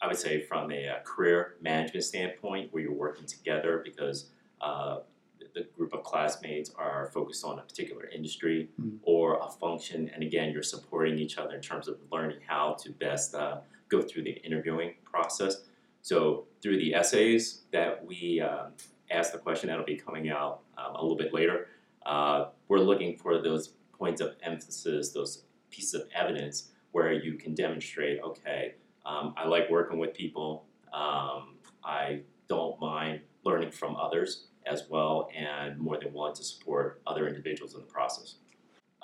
I 0.00 0.06
would 0.06 0.16
say 0.16 0.42
from 0.42 0.70
a, 0.70 0.86
a, 0.86 1.00
career 1.04 1.56
management 1.60 2.04
standpoint 2.04 2.72
where 2.72 2.82
you're 2.82 2.92
working 2.92 3.26
together 3.26 3.82
because 3.84 4.30
uh, 4.60 4.98
the, 5.54 5.66
group 5.76 5.92
of 5.92 6.02
classmates 6.02 6.70
are 6.76 7.10
focused 7.12 7.44
on 7.44 7.58
a 7.58 7.62
particular 7.62 8.06
industry 8.08 8.68
Mhm. 8.80 8.98
or 9.02 9.38
a 9.38 9.48
function, 9.48 10.08
and 10.12 10.22
again, 10.22 10.52
you're 10.52 10.62
supporting 10.62 11.18
each 11.18 11.38
other 11.38 11.54
in 11.54 11.60
terms 11.60 11.88
of 11.88 11.98
learning 12.12 12.40
how 12.46 12.74
to 12.74 12.90
best 12.92 13.34
uh, 13.34 13.60
go 13.88 14.02
through 14.02 14.22
the 14.22 14.32
interviewing 14.44 14.94
process. 15.04 15.64
So 16.02 16.46
through 16.60 16.78
the 16.78 16.94
essays 16.94 17.62
that 17.70 18.04
we 18.04 18.40
um, 18.40 18.72
ask 19.10 19.32
the 19.32 19.38
question 19.38 19.68
that'll 19.68 19.84
be 19.84 19.96
coming 19.96 20.28
out 20.28 20.60
um, 20.76 20.94
a 20.94 21.00
little 21.00 21.16
bit 21.16 21.32
later, 21.32 21.68
uh, 22.04 22.50
we're 22.68 22.78
looking 22.78 23.16
for 23.16 23.40
those 23.40 23.68
points 23.92 24.20
of 24.20 24.36
emphasis, 24.42 25.12
those 25.12 25.44
pieces 25.70 25.94
of 25.94 26.08
evidence 26.14 26.70
where 26.92 27.12
you 27.12 27.34
can 27.34 27.54
demonstrate, 27.54 28.20
okay, 28.22 28.74
um, 29.06 29.34
I 29.36 29.46
like 29.46 29.68
working 29.70 29.98
with 29.98 30.14
people. 30.14 30.66
Um, 30.92 31.56
I 31.82 32.20
don't 32.48 32.78
mind 32.80 33.20
learning 33.44 33.70
from 33.70 33.96
others 33.96 34.46
as 34.66 34.84
well, 34.88 35.28
and 35.36 35.78
more 35.78 35.98
than 35.98 36.12
willing 36.12 36.34
to 36.34 36.44
support 36.44 37.00
other 37.06 37.28
individuals 37.28 37.74
in 37.74 37.80
the 37.80 37.86
process. 37.86 38.36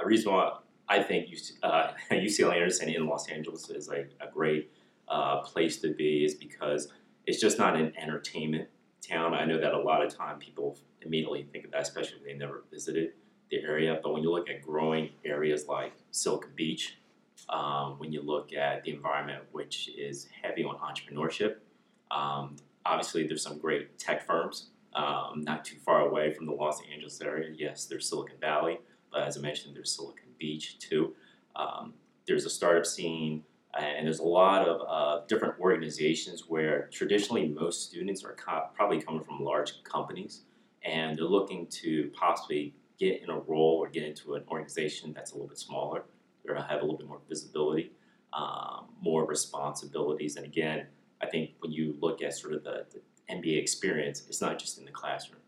A 0.03 0.07
reason 0.07 0.33
why 0.33 0.59
I 0.89 1.03
think 1.03 1.29
UC, 1.29 1.53
uh, 1.63 1.93
UCLA 2.11 2.55
Anderson 2.55 2.89
in 2.89 3.07
Los 3.07 3.29
Angeles 3.29 3.71
is 3.71 3.89
a, 3.89 4.07
great 4.33 4.73
uh, 5.09 5.41
place 5.41 5.81
to 5.81 5.93
be 5.93 6.25
is 6.25 6.35
because 6.35 6.89
it's 7.27 7.41
just 7.41 7.59
not 7.59 7.77
an 7.77 7.93
entertainment 7.97 8.69
town. 9.07 9.35
I 9.35 9.45
know 9.45 9.61
that 9.61 9.73
a 9.73 9.79
lot 9.79 10.05
of 10.05 10.15
time 10.15 10.39
people 10.39 10.79
immediately 11.03 11.47
think 11.53 11.65
of 11.65 11.71
that, 11.73 11.83
especially 11.83 12.19
if 12.19 12.25
they 12.25 12.35
never 12.35 12.65
visited 12.71 13.13
the 13.51 13.59
area. 13.59 13.99
But 14.03 14.13
when 14.13 14.23
you 14.23 14.31
look 14.31 14.49
at 14.49 14.63
growing 14.63 15.11
areas 15.25 15.67
like 15.69 15.93
Silicon 16.11 16.53
Beach, 16.55 16.97
um, 17.49 17.99
when 17.99 18.13
you 18.13 18.23
look 18.23 18.53
at 18.53 18.85
the 18.85 18.93
environment, 18.93 19.45
which 19.53 19.91
is 19.97 20.29
heavy 20.43 20.65
on 20.65 20.77
entrepreneurship, 20.77 21.57
um, 22.11 22.57
obviously 22.85 23.27
there's 23.27 23.43
some 23.43 23.59
great 23.59 23.99
tech 23.99 24.27
firms 24.27 24.71
um, 24.95 25.43
not 25.43 25.65
too 25.65 25.77
far 25.85 26.03
away 26.03 26.33
from 26.33 26.47
the 26.47 26.53
Los 26.53 26.81
Angeles 26.93 27.21
area. 27.21 27.51
Yes, 27.57 27.87
there's 27.87 28.09
Silicon 28.09 28.37
Valley, 28.41 28.79
but 29.13 29.23
as 29.23 29.37
I 29.37 29.41
mentioned, 29.41 29.77
there's 29.77 29.95
Silicon 29.95 30.29
Beach 30.39 30.79
too. 30.79 31.15
Um, 31.57 31.95
there's 32.27 32.45
a 32.45 32.51
startup 32.51 32.87
scene, 32.87 33.45
and 33.79 34.07
there's 34.07 34.19
a 34.19 34.25
lot 34.25 34.67
of 34.67 34.81
uh, 34.89 35.25
different 35.27 35.55
organizations 35.61 36.45
where 36.49 36.89
traditionally 36.93 37.49
most 37.49 37.89
students 37.89 38.25
are 38.25 38.35
co- 38.35 38.69
probably 38.75 39.01
coming 39.01 39.23
from 39.23 39.43
large 39.43 39.83
companies, 39.85 40.43
and 40.85 41.17
they're 41.17 41.25
looking 41.25 41.67
to 41.67 42.11
possibly 42.15 42.75
get 42.99 43.23
in 43.23 43.31
a 43.31 43.39
role 43.39 43.79
or 43.81 43.89
get 43.89 44.03
into 44.03 44.35
an 44.35 44.43
organization 44.49 45.13
that's 45.13 45.33
a 45.33 45.35
little 45.35 45.49
bit 45.49 45.59
smaller, 45.59 46.05
or 46.49 46.55
have 46.55 46.79
a 46.79 46.83
little 46.83 46.97
bit 46.97 47.07
more 47.07 47.21
visibility, 47.29 47.93
um, 48.33 48.87
more 49.01 49.25
responsibilities, 49.25 50.37
and 50.37 50.45
again, 50.45 50.87
I 51.23 51.27
think 51.27 51.51
when 51.61 51.71
you 51.71 51.97
look 52.01 52.23
at 52.23 52.35
sort 52.35 52.55
of 52.55 52.65
the, 52.65 52.87
the 52.93 53.01
MBA 53.31 53.59
experience, 53.59 54.25
it's 54.29 54.41
not 54.41 54.59
just 54.59 54.79
in 54.79 54.85
the 54.85 54.91
classroom. 54.91 55.41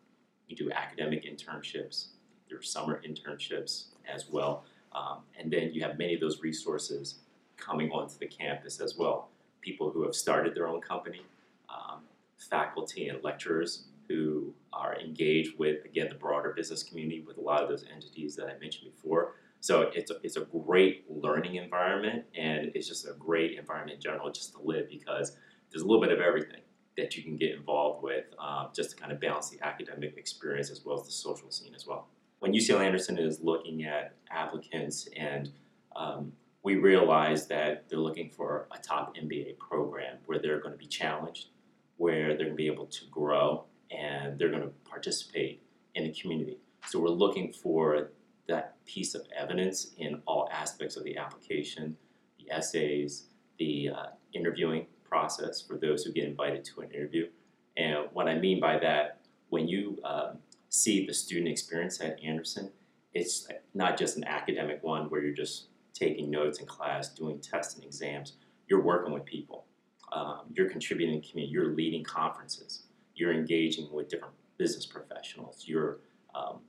You 0.47 0.57
do 0.57 0.71
academic 0.71 1.25
internships, 1.25 2.09
there 2.49 2.59
are 2.59 2.63
summer 2.63 3.03
internships 3.07 3.87
as 4.13 4.29
well, 4.31 4.65
um, 4.93 5.19
and 5.39 5.51
then 5.51 5.73
you 5.73 5.83
have 5.83 5.99
many 5.99 6.15
of 6.15 6.21
those 6.21 6.43
resources 6.43 7.17
coming 7.57 7.91
onto 7.91 8.19
the 8.19 8.27
campus 8.27 8.81
as 8.81 8.97
well. 8.97 9.29
People 9.61 9.91
who 9.91 10.03
have 10.05 10.15
started 10.15 10.55
their 10.55 10.69
own 10.69 10.81
company, 10.81 11.23
um, 11.69 12.01
faculty 12.37 13.09
and 13.09 13.23
lecturers 13.23 13.85
who 14.09 14.53
are 14.73 14.99
engaged 14.99 15.59
with, 15.59 15.85
again, 15.85 16.09
the 16.09 16.15
broader 16.15 16.53
business 16.55 16.83
community 16.83 17.23
with 17.27 17.39
a 17.39 17.41
lot 17.41 17.63
of 17.63 17.69
those 17.69 17.85
entities 17.93 18.37
that 18.37 18.47
I 18.47 18.59
mentioned 18.59 18.91
before. 18.93 19.37
So 19.61 19.91
it's 19.95 20.11
a, 20.11 20.17
it's 20.23 20.37
a 20.37 20.41
great 20.41 21.05
learning 21.09 21.55
environment, 21.55 22.25
and 22.37 22.73
it's 22.75 22.89
just 22.89 23.07
a 23.07 23.15
great 23.19 23.59
environment 23.59 23.97
in 23.97 24.01
general 24.01 24.31
just 24.31 24.53
to 24.55 24.61
live 24.63 24.89
because 24.91 25.37
there's 25.71 25.83
a 25.83 25.87
little 25.87 26.03
bit 26.03 26.11
of 26.11 26.21
everything 26.21 26.62
that 26.97 27.17
you 27.17 27.23
can 27.23 27.37
get 27.37 27.53
involved 27.53 28.03
with 28.03 28.25
um, 28.39 28.69
just 28.75 28.91
to 28.91 28.97
kind 28.97 29.13
of 29.13 29.21
balance 29.21 29.49
the 29.51 29.61
academic 29.65 30.17
experience 30.17 30.71
as 30.71 30.85
well 30.85 30.99
as 30.99 31.07
the 31.07 31.13
social 31.13 31.51
scene 31.51 31.75
as 31.75 31.87
well. 31.87 32.09
When 32.41 32.53
UCLA 32.53 32.87
Anderson 32.87 33.19
is 33.19 33.41
looking 33.41 33.85
at 33.85 34.15
applicants 34.31 35.09
and 35.17 35.51
um, 35.97 36.33
we 36.63 36.77
realize 36.77 37.47
that 37.49 37.89
they're 37.89 37.99
looking 37.99 38.31
for 38.31 38.69
a 38.73 38.79
top 38.79 39.17
MBA 39.17 39.59
program 39.59 40.19
where 40.27 40.39
they're 40.39 40.61
going 40.61 40.73
to 40.73 40.79
be 40.79 40.87
challenged, 40.87 41.49
where 41.97 42.29
they're 42.29 42.47
going 42.47 42.51
to 42.51 42.55
be 42.55 42.67
able 42.67 42.87
to 42.87 43.05
grow, 43.11 43.65
and 43.91 44.39
they're 44.39 44.51
going 44.51 44.63
to 44.63 44.73
participate 44.89 45.63
in 45.95 46.05
the 46.05 46.13
community. 46.13 46.59
So 46.87 47.01
we're 47.01 47.09
looking 47.09 47.53
for 47.53 48.11
that 48.49 48.85
piece 48.87 49.15
of 49.15 49.23
evidence 49.37 49.93
in 49.99 50.21
all 50.27 50.49
aspects 50.53 50.97
of 50.97 51.05
the 51.05 51.17
application, 51.17 51.97
the 52.39 52.51
essays, 52.53 53.29
the 53.59 53.91
uh, 53.91 54.07
interviewing 54.33 54.87
process 55.33 55.61
for 55.61 55.77
those 55.77 56.05
who 56.05 56.13
get 56.13 56.25
invited 56.25 56.65
to 56.65 56.81
an 56.81 56.91
interview. 56.91 57.29
And 57.77 58.07
what 58.13 58.29
I 58.29 58.39
mean 58.39 58.61
by 58.61 58.79
that, 58.79 59.21
when 59.49 59.69
you 59.69 59.99
um, 60.05 60.39
see 60.69 61.07
the 61.07 61.15
student 61.15 61.49
experience 61.49 62.01
at 62.01 62.23
Anderson, 62.23 62.71
it's 63.15 63.49
not 63.75 63.99
just 63.99 64.17
an 64.17 64.25
academic 64.25 64.83
one 64.83 65.09
where 65.11 65.23
you're 65.23 65.35
just 65.35 65.67
taking 65.95 66.31
notes 66.31 66.61
in 66.61 66.67
class, 66.67 67.09
doing 67.11 67.39
tests 67.39 67.75
and 67.75 67.85
exams. 67.85 68.35
You're 68.69 68.83
working 68.83 69.13
with 69.13 69.25
people. 69.25 69.67
Um, 70.13 70.41
you're 70.53 70.69
contributing 70.69 71.21
to 71.21 71.29
community. 71.29 71.53
You're 71.53 71.75
leading 71.75 72.05
conferences. 72.05 72.85
You're 73.15 73.33
engaging 73.33 73.89
with 73.93 74.09
different 74.09 74.35
business 74.59 74.87
professionals. 74.87 75.65
You're 75.67 75.99
um, 76.35 76.61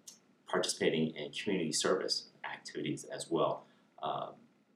participating 0.48 1.16
in 1.16 1.32
community 1.32 1.72
service 1.72 2.28
activities 2.46 3.06
as 3.06 3.28
well. 3.30 3.66
Um, 4.02 4.32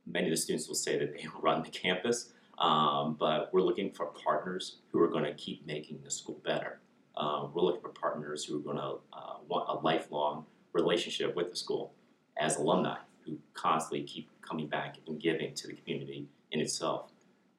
many 0.06 0.28
of 0.28 0.32
the 0.32 0.38
students 0.38 0.68
will 0.68 0.76
say 0.76 0.98
that 0.98 1.14
they 1.14 1.28
run 1.42 1.64
the 1.64 1.70
campus, 1.70 2.32
um, 2.58 3.16
but 3.20 3.50
we're 3.54 3.62
looking 3.62 3.92
for 3.92 4.08
partners 4.08 4.78
who 4.92 5.02
are 5.02 5.08
going 5.08 5.24
to 5.24 5.34
keep 5.34 5.66
making 5.66 6.00
the 6.04 6.12
school 6.12 6.40
better. 6.44 6.80
Um, 7.16 7.52
we're 7.54 7.64
looking 7.64 7.82
for 7.82 7.90
partners 7.90 8.46
who 8.46 8.58
are 8.58 8.62
going 8.62 8.78
to 8.78 8.96
uh, 9.14 9.38
want 9.48 9.70
a 9.70 9.84
lifelong 9.84 10.46
relationship 10.74 11.36
with 11.36 11.50
the 11.50 11.56
school 11.56 11.94
as 12.38 12.58
alumni 12.58 12.98
who 13.26 13.38
constantly 13.54 14.04
keep 14.04 14.30
coming 14.42 14.68
back 14.68 14.98
and 15.08 15.20
giving 15.20 15.54
to 15.56 15.68
the 15.68 15.74
community 15.74 16.28
in 16.52 16.60
itself. 16.60 17.12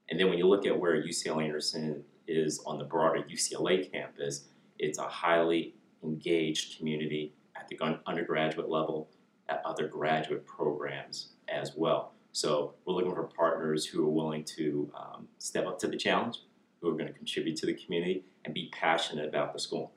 And 0.08 0.18
then 0.18 0.28
when 0.28 0.38
you 0.38 0.46
look 0.46 0.66
at 0.66 0.78
where 0.78 1.02
UCLA 1.02 1.44
Anderson 1.44 2.02
is 2.26 2.60
on 2.66 2.78
the 2.78 2.84
broader 2.84 3.22
UCLA 3.22 3.90
campus, 3.90 4.44
it's 4.78 4.98
a 4.98 5.02
highly 5.02 5.74
engaged 6.02 6.78
community 6.78 7.32
at 7.56 7.68
the 7.68 7.78
undergraduate 8.06 8.68
level, 8.68 9.08
at 9.48 9.62
other 9.64 9.88
graduate 9.88 10.46
programs 10.46 11.30
as 11.48 11.72
well. 11.76 12.12
So 12.38 12.74
we're 12.84 12.94
looking 12.94 13.16
for 13.16 13.24
partners 13.24 13.84
who 13.84 14.06
are 14.06 14.10
willing 14.10 14.44
to 14.44 14.88
um, 14.96 15.26
step 15.38 15.66
up 15.66 15.76
to 15.80 15.88
the 15.88 15.96
challenge, 15.96 16.38
who 16.80 16.88
are 16.88 16.92
going 16.92 17.08
to 17.08 17.12
contribute 17.12 17.56
to 17.56 17.66
the 17.66 17.74
community, 17.74 18.22
and 18.44 18.54
be 18.54 18.70
passionate 18.72 19.28
about 19.28 19.52
the 19.52 19.58
school. 19.58 19.90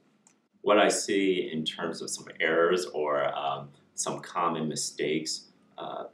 What 0.61 0.79
I 0.79 0.89
see 0.89 1.51
in 1.53 1.63
terms 1.63 2.01
of 2.01 2.09
some 2.09 2.25
errors 2.39 2.87
or 2.95 3.31
um, 3.37 3.69
some 3.93 4.21
common 4.21 4.67
mistakes, 4.67 5.49
uh, 5.77 6.05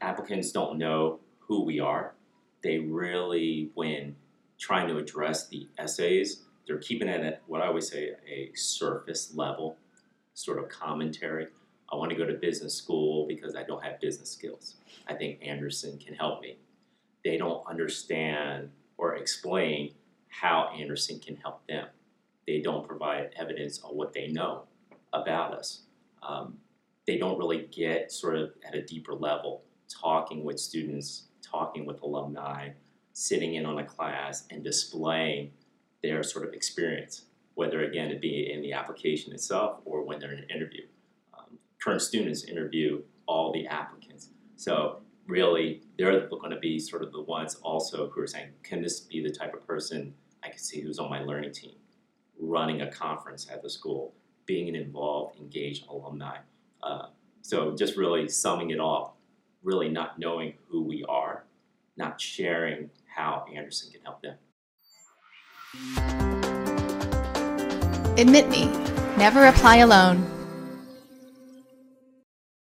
applicants 0.00 0.52
don't 0.52 0.78
know 0.78 1.20
who 1.40 1.62
we 1.62 1.80
are. 1.80 2.14
They 2.62 2.78
really, 2.78 3.70
when 3.74 4.16
trying 4.58 4.88
to 4.88 4.96
address 4.96 5.48
the 5.48 5.68
essays, 5.76 6.44
they're 6.66 6.78
keeping 6.78 7.08
it 7.08 7.20
at 7.20 7.42
what 7.46 7.60
I 7.60 7.66
always 7.66 7.90
say 7.90 8.12
a 8.26 8.52
surface 8.54 9.34
level 9.34 9.76
sort 10.32 10.60
of 10.60 10.70
commentary. 10.70 11.48
I 11.90 11.96
want 11.96 12.10
to 12.10 12.16
go 12.16 12.26
to 12.26 12.34
business 12.34 12.74
school 12.74 13.26
because 13.26 13.56
I 13.56 13.62
don't 13.62 13.82
have 13.82 14.00
business 14.00 14.30
skills. 14.30 14.76
I 15.06 15.14
think 15.14 15.38
Anderson 15.42 15.98
can 15.98 16.14
help 16.14 16.42
me. 16.42 16.58
They 17.24 17.38
don't 17.38 17.66
understand 17.66 18.70
or 18.98 19.16
explain 19.16 19.94
how 20.28 20.70
Anderson 20.76 21.18
can 21.18 21.36
help 21.36 21.66
them. 21.66 21.86
They 22.46 22.60
don't 22.60 22.86
provide 22.86 23.30
evidence 23.36 23.80
on 23.82 23.96
what 23.96 24.12
they 24.12 24.28
know 24.28 24.64
about 25.12 25.54
us. 25.54 25.82
Um, 26.22 26.58
they 27.06 27.16
don't 27.16 27.38
really 27.38 27.68
get 27.72 28.12
sort 28.12 28.36
of 28.36 28.52
at 28.66 28.74
a 28.74 28.82
deeper 28.82 29.14
level 29.14 29.62
talking 29.88 30.44
with 30.44 30.60
students, 30.60 31.24
talking 31.42 31.86
with 31.86 32.02
alumni, 32.02 32.70
sitting 33.14 33.54
in 33.54 33.64
on 33.64 33.78
a 33.78 33.84
class 33.84 34.44
and 34.50 34.62
displaying 34.62 35.50
their 36.02 36.22
sort 36.22 36.46
of 36.46 36.52
experience, 36.52 37.22
whether 37.54 37.82
again 37.84 38.10
it 38.10 38.20
be 38.20 38.52
in 38.52 38.60
the 38.60 38.72
application 38.72 39.32
itself 39.32 39.80
or 39.84 40.02
when 40.02 40.18
they're 40.18 40.32
in 40.32 40.38
an 40.38 40.50
interview. 40.50 40.82
Current 41.82 42.02
students 42.02 42.44
interview 42.44 43.02
all 43.26 43.52
the 43.52 43.66
applicants. 43.66 44.30
So 44.56 45.00
really, 45.26 45.82
they're 45.96 46.28
going 46.28 46.50
to 46.50 46.58
be 46.58 46.78
sort 46.78 47.02
of 47.02 47.12
the 47.12 47.22
ones 47.22 47.56
also 47.62 48.10
who 48.10 48.20
are 48.20 48.26
saying, 48.26 48.48
can 48.62 48.82
this 48.82 49.00
be 49.00 49.22
the 49.22 49.30
type 49.30 49.54
of 49.54 49.66
person 49.66 50.14
I 50.42 50.48
can 50.48 50.58
see 50.58 50.80
who's 50.80 50.98
on 50.98 51.10
my 51.10 51.20
learning 51.22 51.52
team, 51.52 51.74
running 52.38 52.82
a 52.82 52.90
conference 52.90 53.48
at 53.50 53.62
the 53.62 53.70
school, 53.70 54.14
being 54.46 54.68
an 54.68 54.74
involved, 54.74 55.38
engaged 55.38 55.86
alumni. 55.88 56.38
Uh, 56.82 57.06
so 57.42 57.74
just 57.76 57.96
really 57.96 58.28
summing 58.28 58.70
it 58.70 58.80
all, 58.80 59.18
really 59.62 59.88
not 59.88 60.18
knowing 60.18 60.54
who 60.68 60.82
we 60.82 61.04
are, 61.08 61.44
not 61.96 62.20
sharing 62.20 62.90
how 63.06 63.44
Anderson 63.54 63.90
can 63.92 64.00
help 64.02 64.22
them. 64.22 64.36
Admit 68.16 68.48
me, 68.48 68.66
never 69.16 69.46
apply 69.46 69.76
alone. 69.76 70.37